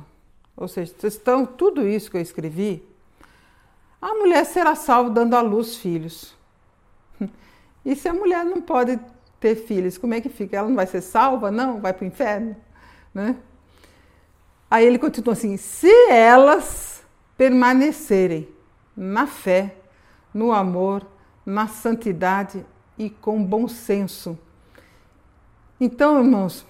ou 0.56 0.68
seja, 0.68 0.94
estão 1.04 1.46
tudo 1.46 1.88
isso 1.88 2.10
que 2.10 2.18
eu 2.18 2.22
escrevi, 2.22 2.84
a 4.02 4.13
mulher 4.16 4.46
será 4.46 4.76
salva 4.76 5.10
dando 5.10 5.36
à 5.36 5.42
luz 5.42 5.78
filhos. 5.78 6.36
E 7.86 7.98
se 7.98 8.08
a 8.08 8.13
mulher 8.13 8.46
não 8.46 8.62
pode 8.62 8.98
ter 9.42 9.56
filhos, 9.56 9.98
como 9.98 10.13
é 10.13 10.22
que 10.22 10.30
fica? 10.30 10.56
Ela 10.56 10.70
não 10.70 10.76
vai 10.78 10.88
ser 10.88 11.02
salva? 11.02 11.52
Não? 11.52 11.82
Vai 11.82 11.92
para 11.92 12.06
o 12.06 12.08
inferno? 12.08 12.56
Né? 13.13 13.36
Aí 14.72 14.86
ele 14.86 14.98
continua 14.98 15.34
assim: 15.34 15.58
se 15.58 15.92
elas 16.10 17.04
permanecerem 17.38 18.48
na 18.96 19.28
fé, 19.28 19.76
no 20.34 20.54
amor, 20.54 21.06
na 21.46 21.68
santidade 21.68 22.66
e 22.98 23.10
com 23.10 23.44
bom 23.44 23.68
senso. 23.68 24.39
Então, 25.80 26.18
irmãos, 26.20 26.66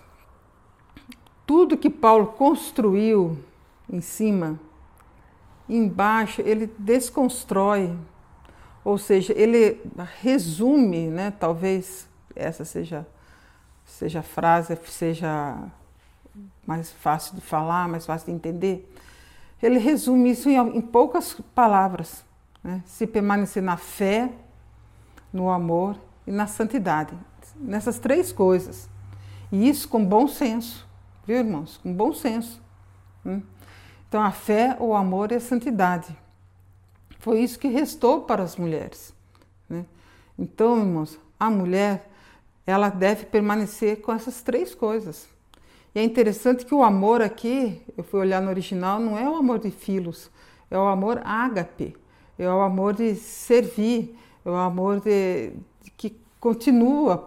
tudo 1.46 1.78
que 1.78 1.90
Paulo 1.90 2.28
construiu 2.28 3.38
em 3.90 4.02
cima, 4.02 4.60
embaixo, 5.68 6.42
ele 6.42 6.74
desconstrói, 6.78 7.96
ou 8.84 8.98
seja, 8.98 9.34
ele 9.36 9.82
resume, 10.22 11.08
né? 11.08 11.32
Talvez 11.32 12.08
essa 12.36 12.66
seja 12.66 13.06
seja 13.86 14.20
a 14.20 14.24
frase, 14.24 14.78
seja 14.88 15.58
mais 16.66 16.92
fácil 16.92 17.36
de 17.36 17.42
falar, 17.42 17.88
mais 17.88 18.06
fácil 18.06 18.28
de 18.28 18.34
entender. 18.34 18.92
Ele 19.62 19.78
resume 19.78 20.32
isso 20.32 20.50
em, 20.50 20.58
em 20.58 20.82
poucas 20.82 21.40
palavras: 21.54 22.26
né? 22.64 22.82
se 22.86 23.06
permanecer 23.06 23.62
na 23.62 23.78
fé, 23.78 24.32
no 25.32 25.50
amor 25.50 25.96
e 26.26 26.32
na 26.32 26.48
santidade. 26.48 27.14
Nessas 27.56 28.00
três 28.00 28.32
coisas. 28.32 28.90
E 29.52 29.70
isso 29.70 29.88
com 29.88 30.04
bom 30.04 30.28
senso, 30.28 30.88
viu, 31.26 31.38
irmãos? 31.38 31.80
Com 31.84 31.94
bom 31.94 32.14
senso. 32.14 32.62
Né? 33.24 33.42
Então, 34.14 34.22
a 34.22 34.30
fé, 34.30 34.78
o 34.80 34.94
amor 34.94 35.32
e 35.32 35.36
a 35.38 35.40
santidade. 35.40 36.16
Foi 37.18 37.40
isso 37.40 37.58
que 37.58 37.68
restou 37.68 38.22
para 38.22 38.44
as 38.44 38.56
mulheres. 38.56 39.12
Né? 39.68 39.86
Então, 40.38 40.78
irmãos, 40.78 41.18
a 41.40 41.50
mulher, 41.50 42.08
ela 42.64 42.90
deve 42.90 43.26
permanecer 43.26 44.02
com 44.02 44.14
essas 44.14 44.44
três 44.44 44.76
coisas. 44.76 45.28
E 45.96 46.00
é 46.00 46.04
interessante 46.04 46.64
que 46.64 46.76
o 46.76 46.84
amor 46.84 47.24
aqui, 47.24 47.82
eu 47.98 48.04
fui 48.04 48.20
olhar 48.20 48.40
no 48.40 48.50
original, 48.50 49.00
não 49.00 49.18
é 49.18 49.28
o 49.28 49.36
amor 49.36 49.58
de 49.58 49.72
filos, 49.72 50.30
é 50.70 50.78
o 50.78 50.86
amor 50.86 51.20
ágape, 51.26 51.98
é 52.38 52.48
o 52.48 52.62
amor 52.62 52.94
de 52.94 53.16
servir, 53.16 54.16
é 54.46 54.50
o 54.52 54.54
amor 54.54 55.00
de, 55.00 55.54
de 55.82 55.90
que 55.90 56.16
continua 56.40 57.26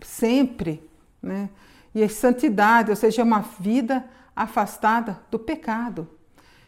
sempre, 0.00 0.82
né? 1.20 1.50
E 1.94 2.02
a 2.02 2.08
santidade, 2.08 2.88
ou 2.88 2.96
seja, 2.96 3.20
é 3.20 3.24
uma 3.26 3.40
vida 3.40 4.02
afastada 4.34 5.20
do 5.30 5.38
pecado. 5.38 6.08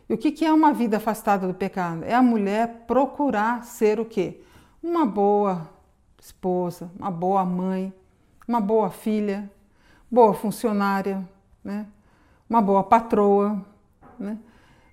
E 0.09 0.15
o 0.15 0.19
que, 0.19 0.45
é 0.45 0.53
uma 0.53 0.73
vida 0.73 0.99
afastada 0.99 1.47
do 1.47 1.55
pecado? 1.55 2.05
É 2.05 2.15
a 2.15 2.23
mulher 2.23 2.85
procurar 2.87 3.65
ser 3.65 3.99
o 3.99 4.05
quê? 4.05 4.41
Uma 4.83 5.07
boa 5.07 5.69
esposa, 6.21 6.91
uma 6.99 7.11
boa 7.11 7.45
mãe, 7.45 7.93
uma 8.47 8.61
boa 8.61 8.91
filha, 8.91 9.51
boa 10.11 10.35
funcionária, 10.35 11.27
né? 11.63 11.87
uma 12.49 12.61
boa 12.61 12.85
patroa, 12.85 13.65
né? 14.19 14.39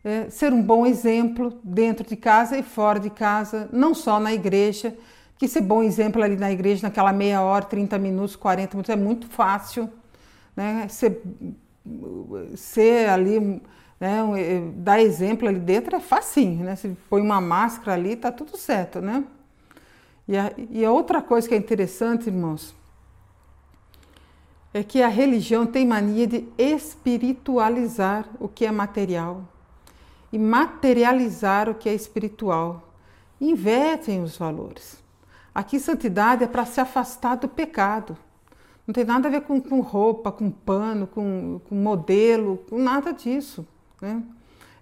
é, 0.03 0.29
ser 0.29 0.53
um 0.53 0.61
bom 0.61 0.85
exemplo 0.85 1.59
dentro 1.63 2.07
de 2.07 2.15
casa 2.15 2.57
e 2.57 2.63
fora 2.63 2.99
de 2.99 3.09
casa, 3.09 3.69
não 3.71 3.93
só 3.93 4.19
na 4.19 4.33
igreja, 4.33 4.95
que 5.37 5.47
ser 5.47 5.61
bom 5.61 5.83
exemplo 5.83 6.21
ali 6.21 6.35
na 6.35 6.51
igreja, 6.51 6.87
naquela 6.87 7.11
meia 7.11 7.41
hora, 7.41 7.65
30 7.65 7.97
minutos, 7.97 8.35
40 8.35 8.75
minutos, 8.75 8.89
é 8.89 8.95
muito 8.95 9.27
fácil, 9.27 9.89
né? 10.55 10.87
ser, 10.87 11.21
ser 12.55 13.09
ali, 13.09 13.61
né? 13.99 14.19
É, 14.37 14.61
dar 14.75 14.99
exemplo 14.99 15.47
ali 15.47 15.59
dentro 15.59 15.95
é 15.95 15.99
facinho, 15.99 16.65
né? 16.65 16.75
se 16.75 16.89
põe 17.09 17.21
uma 17.21 17.39
máscara 17.39 17.93
ali, 17.93 18.15
tá 18.15 18.31
tudo 18.31 18.57
certo, 18.57 18.99
né? 18.99 19.23
E 20.27 20.37
a, 20.37 20.51
e 20.69 20.85
a 20.85 20.91
outra 20.91 21.21
coisa 21.21 21.47
que 21.47 21.53
é 21.53 21.57
interessante, 21.57 22.27
irmãos, 22.27 22.75
é 24.73 24.83
que 24.83 25.01
a 25.01 25.07
religião 25.07 25.65
tem 25.65 25.85
mania 25.85 26.25
de 26.25 26.47
espiritualizar 26.57 28.25
o 28.39 28.47
que 28.47 28.65
é 28.65 28.71
material 28.71 29.45
e 30.31 30.39
materializar 30.39 31.69
o 31.69 31.75
que 31.75 31.89
é 31.89 31.93
espiritual. 31.93 32.93
Invertem 33.39 34.23
os 34.23 34.37
valores. 34.37 35.03
Aqui, 35.53 35.79
santidade 35.79 36.43
é 36.43 36.47
para 36.47 36.65
se 36.65 36.79
afastar 36.79 37.35
do 37.35 37.49
pecado. 37.49 38.17
Não 38.91 38.93
tem 38.93 39.05
nada 39.05 39.29
a 39.29 39.31
ver 39.31 39.43
com, 39.43 39.61
com 39.61 39.79
roupa, 39.79 40.33
com 40.33 40.51
pano, 40.51 41.07
com, 41.07 41.61
com, 41.69 41.75
modelo, 41.75 42.57
com 42.69 42.77
nada 42.77 43.13
disso. 43.13 43.65
Né? 44.01 44.21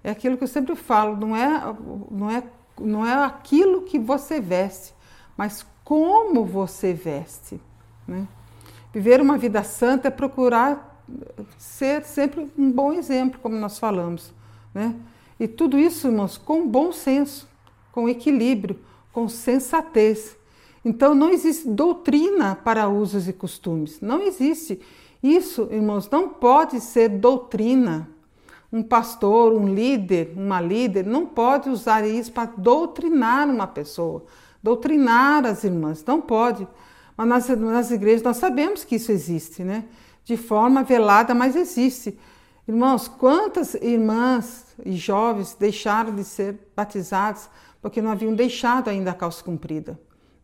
É 0.03 0.09
aquilo 0.09 0.35
que 0.35 0.43
eu 0.43 0.47
sempre 0.47 0.75
falo: 0.75 1.15
não 1.15 1.35
é, 1.35 1.75
não, 2.09 2.31
é, 2.31 2.43
não 2.79 3.05
é 3.05 3.13
aquilo 3.23 3.83
que 3.83 3.99
você 3.99 4.41
veste, 4.41 4.95
mas 5.37 5.63
como 5.83 6.43
você 6.43 6.91
veste. 6.91 7.61
Né? 8.07 8.27
Viver 8.91 9.21
uma 9.21 9.37
vida 9.37 9.61
santa 9.61 10.07
é 10.07 10.11
procurar 10.11 11.05
ser 11.59 12.03
sempre 12.03 12.51
um 12.57 12.71
bom 12.71 12.91
exemplo, 12.91 13.39
como 13.39 13.57
nós 13.57 13.77
falamos. 13.77 14.33
Né? 14.73 14.95
E 15.39 15.47
tudo 15.47 15.77
isso, 15.77 16.07
irmãos, 16.07 16.35
com 16.35 16.67
bom 16.67 16.91
senso, 16.91 17.47
com 17.91 18.09
equilíbrio, 18.09 18.79
com 19.13 19.29
sensatez. 19.29 20.35
Então 20.83 21.13
não 21.13 21.29
existe 21.29 21.67
doutrina 21.67 22.55
para 22.55 22.87
usos 22.87 23.27
e 23.27 23.33
costumes. 23.33 23.99
Não 23.99 24.21
existe. 24.21 24.79
Isso, 25.21 25.67
irmãos, 25.71 26.09
não 26.09 26.29
pode 26.29 26.79
ser 26.79 27.09
doutrina. 27.09 28.09
Um 28.71 28.83
pastor, 28.83 29.53
um 29.53 29.67
líder, 29.67 30.33
uma 30.37 30.61
líder, 30.61 31.05
não 31.05 31.25
pode 31.25 31.69
usar 31.69 32.05
isso 32.07 32.31
para 32.31 32.51
doutrinar 32.55 33.49
uma 33.49 33.65
pessoa, 33.65 34.23
doutrinar 34.61 35.45
as 35.45 35.63
irmãs. 35.63 36.03
Não 36.05 36.21
pode. 36.21 36.67
Mas 37.17 37.27
nas, 37.27 37.59
nas 37.59 37.91
igrejas 37.91 38.23
nós 38.23 38.37
sabemos 38.37 38.83
que 38.83 38.95
isso 38.95 39.11
existe, 39.11 39.63
né? 39.63 39.85
De 40.23 40.37
forma 40.37 40.83
velada, 40.83 41.33
mas 41.33 41.55
existe. 41.55 42.17
Irmãos, 42.67 43.07
quantas 43.07 43.73
irmãs 43.73 44.67
e 44.85 44.91
jovens 44.91 45.55
deixaram 45.59 46.13
de 46.13 46.23
ser 46.23 46.55
batizadas 46.75 47.49
porque 47.81 48.01
não 48.01 48.11
haviam 48.11 48.35
deixado 48.35 48.89
ainda 48.89 49.11
a 49.11 49.15
calça 49.15 49.43
comprida? 49.43 49.99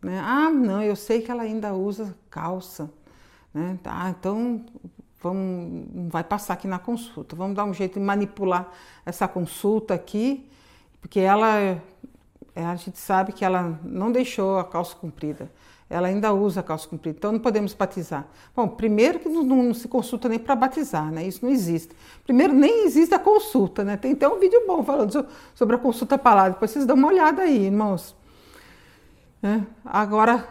Né? 0.06 0.22
Ah, 0.24 0.52
não, 0.52 0.84
eu 0.84 0.96
sei 0.96 1.22
que 1.22 1.32
ela 1.32 1.42
ainda 1.42 1.74
usa 1.74 2.16
calça. 2.30 2.92
Né? 3.52 3.80
Tá, 3.82 4.14
então 4.18 4.64
vamos, 5.20 5.88
vai 6.12 6.24
passar 6.24 6.54
aqui 6.54 6.68
na 6.68 6.78
consulta. 6.78 7.36
Vamos 7.36 7.56
dar 7.56 7.66
um 7.66 7.74
jeito 7.74 8.00
de 8.00 8.06
manipular 8.06 8.70
essa 9.04 9.28
consulta 9.28 9.96
aqui, 9.96 10.48
porque 11.02 11.20
ela, 11.20 11.82
a 12.56 12.76
gente 12.76 13.00
sabe 13.00 13.32
que 13.34 13.44
ela 13.44 13.80
não 13.84 14.12
deixou 14.12 14.60
a 14.60 14.64
calça 14.64 14.96
comprida 14.96 15.50
ela 15.88 16.08
ainda 16.08 16.34
usa 16.34 16.64
calça 16.64 16.88
comprida, 16.88 17.18
então 17.20 17.32
não 17.32 17.40
podemos 17.40 17.74
batizar. 17.74 18.26
Bom, 18.56 18.68
primeiro 18.68 19.20
que 19.20 19.30
não, 19.30 19.44
não 19.44 19.74
se 19.74 19.88
consulta 19.88 20.28
nem 20.28 20.40
para 20.40 20.56
batizar, 20.56 21.12
né? 21.12 21.28
Isso 21.28 21.46
não 21.46 21.52
existe. 21.52 21.96
Primeiro, 22.24 22.54
nem 22.54 22.86
existe 22.86 23.14
a 23.14 23.20
consulta, 23.20 23.84
né? 23.84 23.96
Tem 23.96 24.14
até 24.14 24.28
um 24.28 24.40
vídeo 24.40 24.64
bom 24.66 24.84
falando 24.84 25.28
sobre 25.54 25.76
a 25.76 25.80
consulta 25.80 26.18
palavra, 26.18 26.54
depois 26.54 26.72
vocês 26.72 26.86
dão 26.88 26.96
uma 26.96 27.08
olhada 27.08 27.44
aí, 27.44 27.66
irmãos. 27.66 28.16
É, 29.44 29.62
agora, 29.86 30.48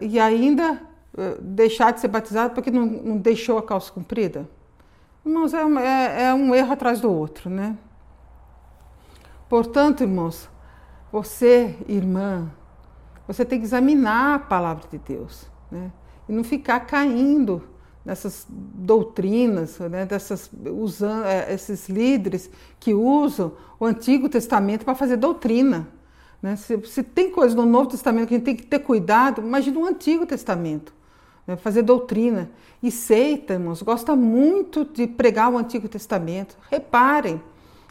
e 0.00 0.20
ainda 0.20 0.80
eh, 1.16 1.36
deixar 1.40 1.92
de 1.92 2.00
ser 2.00 2.08
batizado 2.08 2.54
porque 2.54 2.70
não, 2.70 2.86
não 2.86 3.16
deixou 3.16 3.58
a 3.58 3.62
calça 3.62 3.92
comprida? 3.92 4.48
Irmãos, 5.24 5.52
é, 5.54 5.58
é, 5.60 6.22
é 6.24 6.34
um 6.34 6.54
erro 6.54 6.72
atrás 6.72 7.00
do 7.00 7.12
outro, 7.12 7.48
né? 7.48 7.76
Portanto, 9.48 10.02
irmãos, 10.02 10.48
você, 11.12 11.76
irmã, 11.86 12.50
você 13.26 13.44
tem 13.44 13.58
que 13.58 13.64
examinar 13.66 14.34
a 14.34 14.38
palavra 14.38 14.88
de 14.90 14.98
Deus, 14.98 15.50
né? 15.70 15.92
E 16.28 16.32
não 16.32 16.42
ficar 16.42 16.80
caindo 16.80 17.62
nessas 18.04 18.46
doutrinas, 18.48 19.78
né? 19.78 20.06
Dessas, 20.06 20.50
usando, 20.66 21.26
é, 21.26 21.52
esses 21.52 21.88
líderes 21.88 22.50
que 22.80 22.94
usam 22.94 23.52
o 23.78 23.84
Antigo 23.84 24.28
Testamento 24.28 24.84
para 24.84 24.94
fazer 24.94 25.18
doutrina. 25.18 25.86
Né? 26.42 26.56
Se, 26.56 26.78
se, 26.86 27.02
tem 27.02 27.30
coisa 27.30 27.54
no 27.54 27.64
Novo 27.64 27.88
Testamento 27.88 28.28
que 28.28 28.34
a 28.34 28.36
gente 28.38 28.44
tem 28.44 28.56
que 28.56 28.66
ter 28.66 28.80
cuidado, 28.80 29.40
imagina 29.40 29.78
o 29.78 29.86
Antigo 29.86 30.26
Testamento, 30.26 30.92
né? 31.46 31.56
fazer 31.56 31.82
doutrina. 31.82 32.50
E 32.82 32.90
seita, 32.90 33.52
irmãos, 33.52 33.80
gosta 33.80 34.16
muito 34.16 34.84
de 34.84 35.06
pregar 35.06 35.52
o 35.52 35.56
Antigo 35.56 35.88
Testamento. 35.88 36.56
Reparem, 36.68 37.40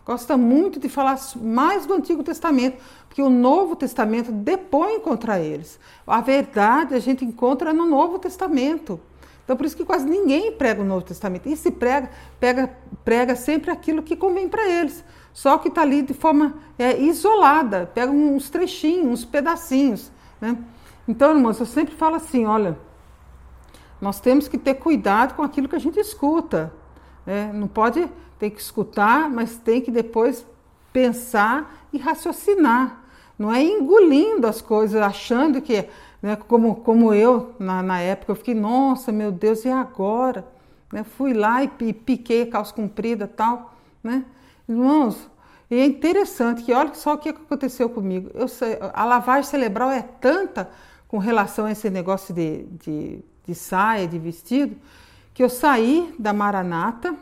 gosta 0.06 0.36
muito 0.36 0.82
de 0.82 0.90
falar 0.90 1.18
mais 1.38 1.86
do 1.86 1.94
Antigo 1.94 2.22
Testamento, 2.24 2.78
porque 3.08 3.22
o 3.22 3.30
Novo 3.30 3.74
Testamento 3.78 4.34
depõe 4.34 5.00
contra 5.00 5.40
eles. 5.40 5.80
A 6.06 6.20
verdade 6.20 6.94
a 6.94 7.00
gente 7.00 7.24
encontra 7.24 7.72
no 7.72 7.86
Novo 7.86 8.20
Testamento. 8.20 9.00
Então, 9.46 9.56
por 9.56 9.66
isso 9.66 9.78
que 9.78 9.86
quase 9.86 10.06
ninguém 10.06 10.52
prega 10.52 10.82
o 10.82 10.86
Novo 10.86 11.06
Testamento. 11.06 11.48
E 11.48 11.56
se 11.56 11.72
prega, 11.72 12.10
pega, 12.40 12.70
prega 13.04 13.36
sempre 13.36 13.72
aquilo 13.72 14.04
que 14.04 14.16
convém 14.16 14.48
para 14.48 14.68
eles. 14.70 15.04
Só 15.34 15.58
que 15.58 15.70
está 15.70 15.82
ali 15.82 16.02
de 16.02 16.14
forma 16.14 16.56
é, 16.78 17.00
isolada, 17.00 17.90
pega 17.94 18.12
uns 18.12 18.50
trechinhos, 18.50 19.08
uns 19.08 19.26
pedacinhos. 19.26 20.12
Né? 20.40 20.58
Então, 21.08 21.36
irmãos, 21.36 21.60
eu 21.60 21.66
sempre 21.66 21.96
falo 21.96 22.16
assim: 22.16 22.46
olha, 22.46 22.78
nós 24.00 24.20
temos 24.20 24.48
que 24.48 24.58
ter 24.58 24.76
cuidado 24.76 25.36
com 25.36 25.44
aquilo 25.44 25.70
que 25.70 25.76
a 25.76 25.80
gente 25.80 26.00
escuta. 26.00 26.74
Né? 27.26 27.52
Não 27.54 27.68
pode 27.68 28.10
ter 28.40 28.50
que 28.50 28.60
escutar, 28.60 29.30
mas 29.30 29.58
tem 29.58 29.82
que 29.82 29.92
depois 29.92 30.46
pensar 30.92 31.88
e 31.94 31.98
raciocinar. 31.98 33.02
Não 33.38 33.52
é 33.52 33.64
engolindo 33.64 34.48
as 34.48 34.62
coisas, 34.62 35.02
achando 35.02 35.62
que, 35.62 35.88
né, 36.22 36.36
como, 36.36 36.76
como 36.76 37.14
eu 37.14 37.56
na, 37.58 37.82
na 37.82 38.00
época, 38.00 38.32
eu 38.32 38.36
fiquei, 38.36 38.54
nossa, 38.54 39.12
meu 39.12 39.32
Deus, 39.32 39.66
e 39.66 39.70
agora? 39.70 40.46
Né? 40.92 41.04
Fui 41.04 41.34
lá 41.34 41.64
e 41.64 41.68
piquei 41.68 42.44
a 42.44 42.48
calça 42.48 42.74
comprida 42.74 43.28
tal, 43.28 43.74
né? 44.04 44.26
Irmãos, 44.72 45.30
e 45.70 45.76
é 45.76 45.86
interessante 45.86 46.64
que 46.64 46.74
olha 46.74 46.94
só 46.94 47.16
o 47.16 47.18
que 47.18 47.30
aconteceu 47.30 47.90
comigo. 47.90 48.32
Eu, 48.34 48.46
a 48.94 49.04
lavagem 49.04 49.50
cerebral 49.50 49.92
é 49.92 50.02
tanta 50.02 50.70
com 51.10 51.18
relação 51.18 51.66
a 51.66 51.72
esse 51.72 51.90
negócio 51.90 52.34
de, 52.34 52.64
de, 52.64 53.20
de 53.46 53.54
saia, 53.54 54.08
de 54.08 54.18
vestido, 54.18 54.78
que 55.34 55.44
eu 55.44 55.50
saí 55.50 56.16
da 56.18 56.32
Maranata, 56.32 57.14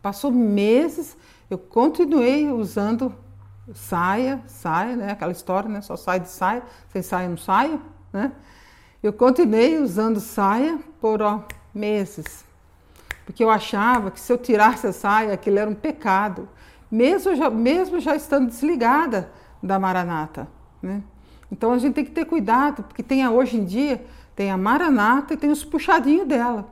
passou 0.00 0.30
meses, 0.30 1.18
eu 1.50 1.58
continuei 1.58 2.50
usando 2.50 3.14
saia, 3.74 4.42
saia, 4.46 4.96
né? 4.96 5.12
Aquela 5.12 5.32
história, 5.32 5.68
né? 5.68 5.82
Só 5.82 5.96
sai 5.96 6.20
de 6.20 6.30
saia, 6.30 6.62
sem 6.90 7.02
saia 7.02 7.28
não 7.28 7.36
saio, 7.36 7.80
né? 8.10 8.32
Eu 9.02 9.12
continuei 9.12 9.78
usando 9.78 10.18
saia 10.18 10.78
por 10.98 11.20
ó, 11.20 11.44
meses, 11.74 12.44
porque 13.30 13.44
eu 13.44 13.50
achava 13.50 14.10
que 14.10 14.18
se 14.18 14.32
eu 14.32 14.36
tirasse 14.36 14.88
a 14.88 14.92
saia, 14.92 15.32
aquilo 15.32 15.56
era 15.56 15.70
um 15.70 15.74
pecado, 15.74 16.48
mesmo 16.90 17.36
já, 17.36 17.48
mesmo 17.48 18.00
já 18.00 18.16
estando 18.16 18.48
desligada 18.48 19.30
da 19.62 19.78
Maranata, 19.78 20.48
né? 20.82 21.00
Então 21.48 21.72
a 21.72 21.78
gente 21.78 21.94
tem 21.94 22.04
que 22.04 22.10
ter 22.10 22.24
cuidado, 22.24 22.82
porque 22.82 23.04
tem 23.04 23.22
a, 23.22 23.30
hoje 23.30 23.56
em 23.56 23.64
dia 23.64 24.04
tem 24.34 24.50
a 24.50 24.56
Maranata 24.56 25.34
e 25.34 25.36
tem 25.36 25.48
os 25.48 25.64
puxadinhos 25.64 26.26
dela, 26.26 26.68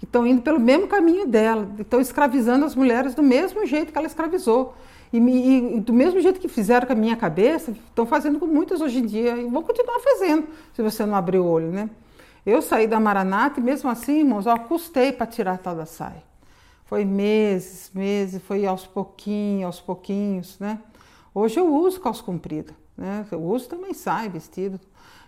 que 0.00 0.04
estão 0.04 0.26
indo 0.26 0.42
pelo 0.42 0.58
mesmo 0.58 0.88
caminho 0.88 1.24
dela, 1.24 1.70
estão 1.78 2.00
escravizando 2.00 2.64
as 2.64 2.74
mulheres 2.74 3.14
do 3.14 3.22
mesmo 3.22 3.64
jeito 3.64 3.92
que 3.92 3.98
ela 3.98 4.08
escravizou. 4.08 4.74
E, 5.12 5.18
e, 5.18 5.80
do 5.80 5.92
mesmo 5.92 6.20
jeito 6.20 6.40
que 6.40 6.48
fizeram 6.48 6.84
com 6.84 6.94
a 6.94 6.96
minha 6.96 7.14
cabeça, 7.14 7.70
estão 7.70 8.06
fazendo 8.06 8.40
com 8.40 8.46
muitas 8.46 8.80
hoje 8.80 8.98
em 8.98 9.06
dia 9.06 9.36
e 9.36 9.44
vão 9.44 9.62
continuar 9.62 10.00
fazendo, 10.00 10.48
se 10.74 10.82
você 10.82 11.06
não 11.06 11.14
abrir 11.14 11.38
o 11.38 11.46
olho, 11.46 11.70
né? 11.70 11.88
Eu 12.44 12.60
saí 12.60 12.86
da 12.86 12.98
Maranata 12.98 13.60
e 13.60 13.62
mesmo 13.62 13.88
assim, 13.88 14.20
irmãos, 14.20 14.46
eu 14.46 14.58
custei 14.60 15.12
para 15.12 15.26
tirar 15.26 15.54
a 15.54 15.58
tal 15.58 15.76
da 15.76 15.86
saia. 15.86 16.22
Foi 16.84 17.04
meses, 17.04 17.90
meses, 17.94 18.42
foi 18.42 18.66
aos 18.66 18.86
pouquinhos, 18.86 19.64
aos 19.64 19.80
pouquinhos, 19.80 20.58
né? 20.58 20.78
Hoje 21.34 21.58
eu 21.58 21.74
uso 21.74 22.00
calça 22.00 22.22
comprida, 22.22 22.74
né? 22.96 23.24
Eu 23.30 23.42
uso 23.42 23.68
também 23.68 23.94
saia, 23.94 24.28
vestido. 24.28 24.78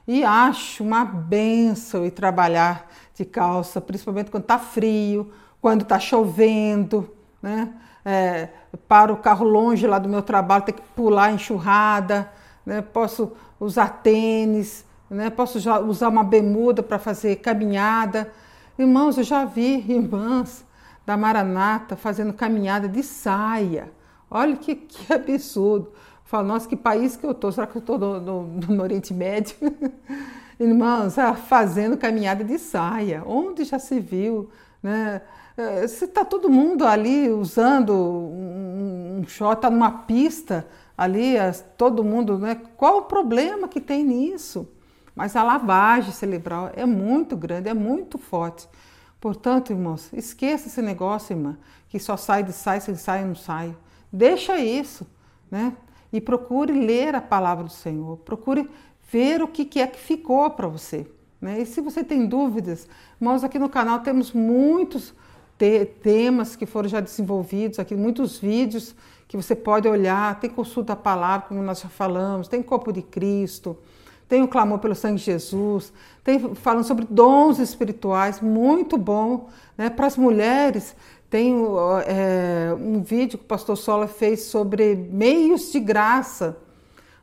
E 0.07 0.22
acho 0.22 0.83
uma 0.85 1.05
benção 1.05 2.05
ir 2.05 2.11
trabalhar 2.11 2.90
de 3.14 3.24
calça, 3.24 3.81
principalmente 3.81 4.31
quando 4.31 4.42
está 4.42 4.59
frio, 4.59 5.33
quando 5.62 5.83
está 5.83 5.98
chovendo, 5.98 7.11
né? 7.40 7.72
é, 8.05 8.48
para 8.87 9.12
o 9.12 9.16
carro 9.16 9.44
longe 9.44 9.87
lá 9.87 9.98
do 9.98 10.09
meu 10.09 10.22
trabalho, 10.22 10.64
ter 10.64 10.72
que 10.72 10.83
pular 10.94 11.33
enxurrada, 11.33 12.31
né? 12.66 12.83
posso 12.83 13.33
usar 13.59 14.03
tênis, 14.03 14.85
né? 15.14 15.31
posso 15.31 15.59
usar 15.87 16.09
uma 16.09 16.24
bermuda 16.24 16.83
para 16.83 16.98
fazer 16.98 17.37
caminhada. 17.37 18.31
Irmãos, 18.79 19.16
eu 19.16 19.24
já 19.24 19.44
vi 19.44 19.85
irmãs 19.88 20.64
da 21.07 21.16
Maranata 21.16 21.96
fazendo 21.96 22.33
caminhada 22.33 22.88
de 22.88 23.03
saia. 23.03 23.90
Olha 24.31 24.57
que, 24.57 24.74
que 24.74 25.12
absurdo. 25.12 25.92
Falo, 26.24 26.48
nossa, 26.48 26.68
que 26.68 26.77
país 26.77 27.16
que 27.16 27.24
eu 27.24 27.31
estou? 27.31 27.53
Será 27.53 27.66
que 27.66 27.77
eu 27.77 27.81
estou 27.81 27.98
no, 27.98 28.20
no, 28.20 28.42
no, 28.42 28.83
Oriente 28.83 29.14
Médio? 29.14 29.55
Irmãos, 30.59 31.18
ah, 31.18 31.35
fazendo 31.35 31.96
caminhada 31.96 32.42
de 32.42 32.59
saia. 32.59 33.22
Onde 33.27 33.64
já 33.64 33.79
se 33.79 34.00
viu? 34.00 34.50
Né? 34.83 35.20
É, 35.57 35.87
se 35.87 36.07
está 36.07 36.24
todo 36.24 36.50
mundo 36.50 36.85
ali 36.87 37.29
usando 37.29 37.92
um, 37.92 39.20
um 39.20 39.24
short, 39.29 39.59
está 39.59 39.70
numa 39.70 39.90
pista 39.90 40.66
ali, 40.96 41.35
todo 41.77 42.03
mundo, 42.03 42.38
né? 42.38 42.61
Qual 42.77 42.98
o 42.98 43.03
problema 43.03 43.68
que 43.68 43.81
tem 43.81 44.05
nisso? 44.05 44.68
Mas 45.14 45.37
a 45.37 45.42
lavagem 45.42 46.12
cerebral 46.12 46.70
é 46.74 46.85
muito 46.85 47.37
grande, 47.37 47.68
é 47.68 47.74
muito 47.74 48.18
forte. 48.18 48.68
Portanto, 49.20 49.72
irmãos, 49.72 50.12
esqueça 50.12 50.68
esse 50.68 50.83
negócio, 50.83 51.35
irmã, 51.35 51.57
que 51.88 51.98
só 51.98 52.16
sai 52.16 52.42
de 52.42 52.53
sai, 52.53 52.81
sem 52.81 52.94
sai, 52.94 53.24
não 53.24 53.35
sai. 53.35 53.74
Deixa 54.12 54.59
isso, 54.59 55.07
né? 55.50 55.74
E 56.12 56.20
procure 56.20 56.72
ler 56.72 57.14
a 57.14 57.20
palavra 57.20 57.64
do 57.64 57.70
Senhor. 57.70 58.18
Procure 58.18 58.68
ver 59.11 59.42
o 59.42 59.48
que 59.48 59.81
é 59.81 59.87
que 59.87 59.98
ficou 59.98 60.50
para 60.50 60.68
você. 60.68 61.07
Né? 61.40 61.61
E 61.61 61.66
se 61.66 61.81
você 61.81 62.03
tem 62.03 62.27
dúvidas, 62.27 62.88
irmãos, 63.20 63.44
aqui 63.44 63.59
no 63.59 63.68
canal 63.68 64.00
temos 64.00 64.33
muitos 64.33 65.14
te 65.59 65.85
temas 65.85 66.57
que 66.57 66.66
foram 66.66 66.88
já 66.88 67.00
desenvolvidos 67.00 67.79
aqui, 67.79 67.94
muitos 67.94 68.38
vídeos 68.38 68.94
que 69.29 69.37
você 69.37 69.55
pode 69.55 69.88
olhar, 69.88 70.38
tem 70.40 70.50
consulta 70.50 70.92
a 70.92 70.96
palavra, 70.96 71.46
como 71.48 71.62
nós 71.62 71.81
já 71.81 71.88
falamos, 71.88 72.48
tem 72.48 72.62
corpo 72.62 72.92
de 72.92 73.03
Cristo, 73.03 73.77
tem 74.29 74.43
o 74.43 74.49
clamor 74.49 74.79
pelo 74.79 74.95
sangue 74.95 75.19
de 75.19 75.25
Jesus, 75.25 75.93
tem 76.23 76.55
falando 76.55 76.85
sobre 76.85 77.07
dons 77.09 77.59
espirituais, 77.59 78.41
muito 78.41 78.97
bom. 78.97 79.49
Né? 79.77 79.91
Para 79.91 80.07
as 80.07 80.17
mulheres, 80.17 80.97
tem 81.29 81.55
é, 82.07 82.75
um 82.79 83.03
vídeo 83.03 83.39
que 83.39 83.45
o 83.45 83.49
pastor 83.49 83.77
Sola 83.77 84.07
fez 84.07 84.45
sobre 84.45 84.95
meios 84.95 85.73
de 85.73 85.81
graça. 85.81 86.57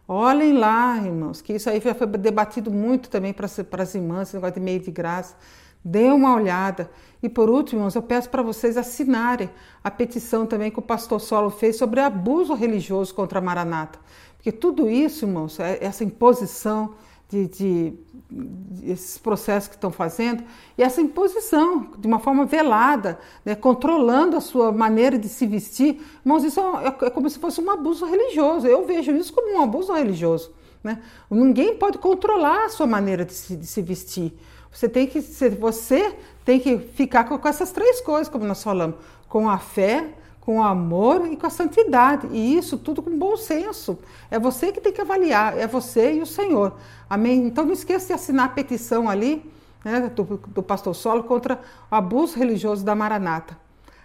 Olhem 0.08 0.54
lá, 0.54 0.98
irmãos, 0.98 1.42
que 1.42 1.54
isso 1.54 1.70
aí 1.70 1.80
já 1.80 1.96
foi 1.96 2.06
debatido 2.08 2.70
muito 2.70 3.10
também 3.10 3.34
para 3.34 3.46
as 3.46 3.96
irmãs, 3.96 4.28
esse 4.28 4.36
negócio 4.36 4.56
de 4.56 4.60
meio 4.60 4.82
de 4.82 4.92
graça. 4.92 5.36
Dê 5.84 6.10
uma 6.10 6.36
olhada. 6.36 6.92
E 7.24 7.30
por 7.30 7.50
último, 7.50 7.80
irmãos, 7.80 7.96
eu 7.96 8.02
peço 8.02 8.30
para 8.30 8.44
vocês 8.44 8.78
assinarem 8.78 9.50
a 9.84 9.90
petição 9.90 10.46
também 10.46 10.70
que 10.70 10.80
o 10.80 10.82
pastor 10.82 11.22
Solo 11.22 11.50
fez 11.50 11.78
sobre 11.78 12.02
abuso 12.02 12.54
religioso 12.54 13.16
contra 13.16 13.40
a 13.40 13.42
Maranata. 13.42 13.98
Porque 14.42 14.52
tudo 14.52 14.90
isso, 14.90 15.26
irmãos, 15.26 15.60
é 15.60 15.78
essa 15.80 16.04
imposição 16.04 16.96
de, 17.30 17.48
de, 17.48 17.94
de 18.28 18.92
esses 18.92 19.20
processos 19.20 19.70
que 19.70 19.76
estão 19.76 19.92
fazendo, 19.92 20.44
e 20.76 20.82
essa 20.82 21.00
imposição 21.00 21.92
de 21.96 22.08
uma 22.08 22.18
forma 22.18 22.44
velada, 22.44 23.20
né, 23.46 23.54
controlando 23.54 24.36
a 24.36 24.42
sua 24.42 24.72
maneira 24.72 25.20
de 25.20 25.30
se 25.30 25.46
vestir, 25.46 26.02
irmãos, 26.26 26.44
isso 26.44 26.60
é, 26.60 27.06
é 27.06 27.10
como 27.12 27.30
se 27.30 27.38
fosse 27.38 27.62
um 27.62 27.70
abuso 27.70 28.04
religioso. 28.04 28.66
Eu 28.66 28.84
vejo 28.84 29.12
isso 29.12 29.32
como 29.32 29.56
um 29.56 29.62
abuso 29.62 29.94
religioso. 29.94 30.52
Né? 30.84 31.00
Ninguém 31.30 31.76
pode 31.76 32.00
controlar 32.00 32.66
a 32.66 32.70
sua 32.70 32.88
maneira 32.88 33.24
de 33.24 33.34
se, 33.34 33.56
de 33.56 33.68
se 33.68 33.82
vestir. 33.84 34.34
Você 34.72 34.90
tem 34.90 35.06
que 35.06 35.20
você 35.60 36.16
tem 36.44 36.60
que 36.60 36.80
ficar 36.80 37.26
com, 37.26 37.38
com 37.38 37.48
essas 37.48 37.72
três 37.72 38.02
coisas, 38.02 38.28
como 38.28 38.44
nós 38.44 38.64
falamos, 38.64 38.96
com 39.30 39.48
a 39.48 39.60
fé, 39.60 40.16
com 40.42 40.62
amor 40.62 41.28
e 41.32 41.38
com 41.38 41.48
a 41.48 41.50
santidade. 41.50 42.28
E 42.32 42.58
isso 42.58 42.78
tudo 42.78 43.02
com 43.02 43.18
bom 43.18 43.38
senso. 43.38 43.98
É 44.30 44.38
você 44.38 44.72
que 44.72 44.82
tem 44.82 44.92
que 44.92 45.00
avaliar, 45.00 45.58
é 45.58 45.68
você 45.68 46.14
e 46.14 46.22
o 46.22 46.26
Senhor. 46.26 46.74
Amém? 47.10 47.46
Então 47.48 47.64
não 47.64 47.74
esqueça 47.74 48.08
de 48.08 48.14
assinar 48.14 48.48
a 48.48 48.50
petição 48.50 49.10
ali 49.10 49.50
né, 49.86 50.12
do, 50.14 50.24
do 50.48 50.64
pastor 50.64 50.96
Solo 50.96 51.24
contra 51.24 51.62
o 51.90 51.96
abuso 51.96 52.38
religioso 52.38 52.84
da 52.84 52.96
Maranata. 52.96 53.58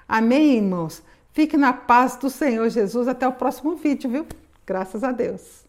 Amém, 0.08 0.56
irmãos? 0.56 1.02
Fique 1.32 1.56
na 1.56 1.72
paz 1.72 2.16
do 2.16 2.30
Senhor 2.30 2.68
Jesus. 2.68 3.08
Até 3.08 3.26
o 3.26 3.32
próximo 3.32 3.74
vídeo, 3.74 4.08
viu? 4.08 4.26
Graças 4.64 5.02
a 5.02 5.12
Deus. 5.12 5.65